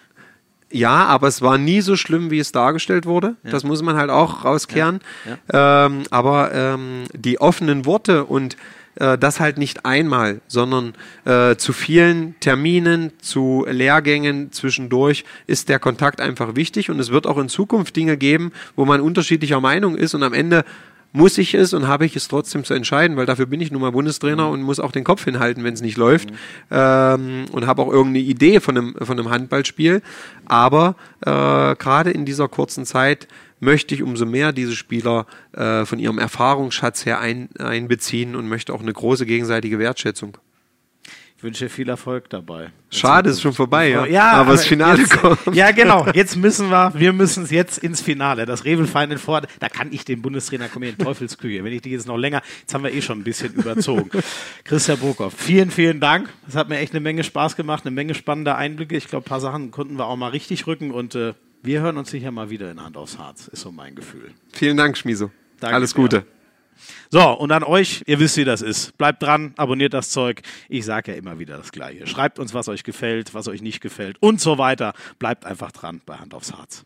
[0.72, 3.36] Ja, aber es war nie so schlimm, wie es dargestellt wurde.
[3.43, 3.51] Ja.
[3.51, 4.99] Das muss man halt auch rauskehren.
[5.51, 5.86] Ja.
[5.86, 8.55] Ähm, aber ähm, die offenen Worte und
[8.95, 10.93] äh, das halt nicht einmal, sondern
[11.26, 17.26] äh, zu vielen Terminen, zu Lehrgängen zwischendurch ist der Kontakt einfach wichtig und es wird
[17.26, 20.65] auch in Zukunft Dinge geben, wo man unterschiedlicher Meinung ist und am Ende
[21.12, 23.82] muss ich es und habe ich es trotzdem zu entscheiden, weil dafür bin ich nun
[23.82, 24.53] mal Bundestrainer mhm.
[24.53, 26.30] und muss auch den Kopf hinhalten, wenn es nicht läuft.
[26.32, 26.36] Mhm.
[26.72, 30.01] Ähm, und habe auch irgendeine Idee von einem, von einem Handballspiel.
[30.45, 33.28] Aber äh, gerade in dieser kurzen Zeit
[33.60, 38.74] möchte ich umso mehr diese Spieler äh, von ihrem Erfahrungsschatz her ein, einbeziehen und möchte
[38.74, 40.38] auch eine große gegenseitige Wertschätzung.
[41.39, 42.69] Ich wünsche viel Erfolg dabei.
[42.91, 44.05] Schade, ist schon vorbei, ja.
[44.05, 45.55] ja aber, aber das Finale jetzt, kommt.
[45.55, 46.05] Ja, genau.
[46.13, 48.45] Jetzt müssen wir, wir müssen es jetzt ins Finale.
[48.45, 51.63] Das Revel Final Four, da kann ich den Bundestrainer kommen in Teufelsküche.
[51.63, 54.09] Wenn ich die jetzt noch länger, jetzt haben wir eh schon ein bisschen überzogen.
[54.65, 56.27] Christian Burkhoff, vielen, vielen Dank.
[56.45, 58.97] Es hat mir echt eine Menge Spaß gemacht, eine Menge spannender Einblicke.
[58.97, 61.95] Ich glaube, ein paar Sachen konnten wir auch mal richtig rücken und äh, wir hören
[61.95, 64.31] uns sicher mal wieder in Hand aufs Harz, ist so mein Gefühl.
[64.51, 65.31] Vielen Dank, Schmiso.
[65.61, 66.23] Danke Alles Gute.
[66.23, 66.38] Dir.
[67.09, 68.97] So, und an euch, ihr wisst, wie das ist.
[68.97, 70.41] Bleibt dran, abonniert das Zeug.
[70.67, 72.07] Ich sage ja immer wieder das Gleiche.
[72.07, 74.93] Schreibt uns, was euch gefällt, was euch nicht gefällt und so weiter.
[75.17, 76.86] Bleibt einfach dran bei Hand aufs Harz.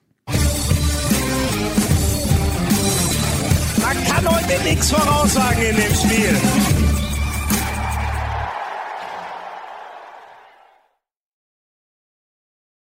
[3.82, 6.93] Man kann heute nichts voraussagen in dem Spiel.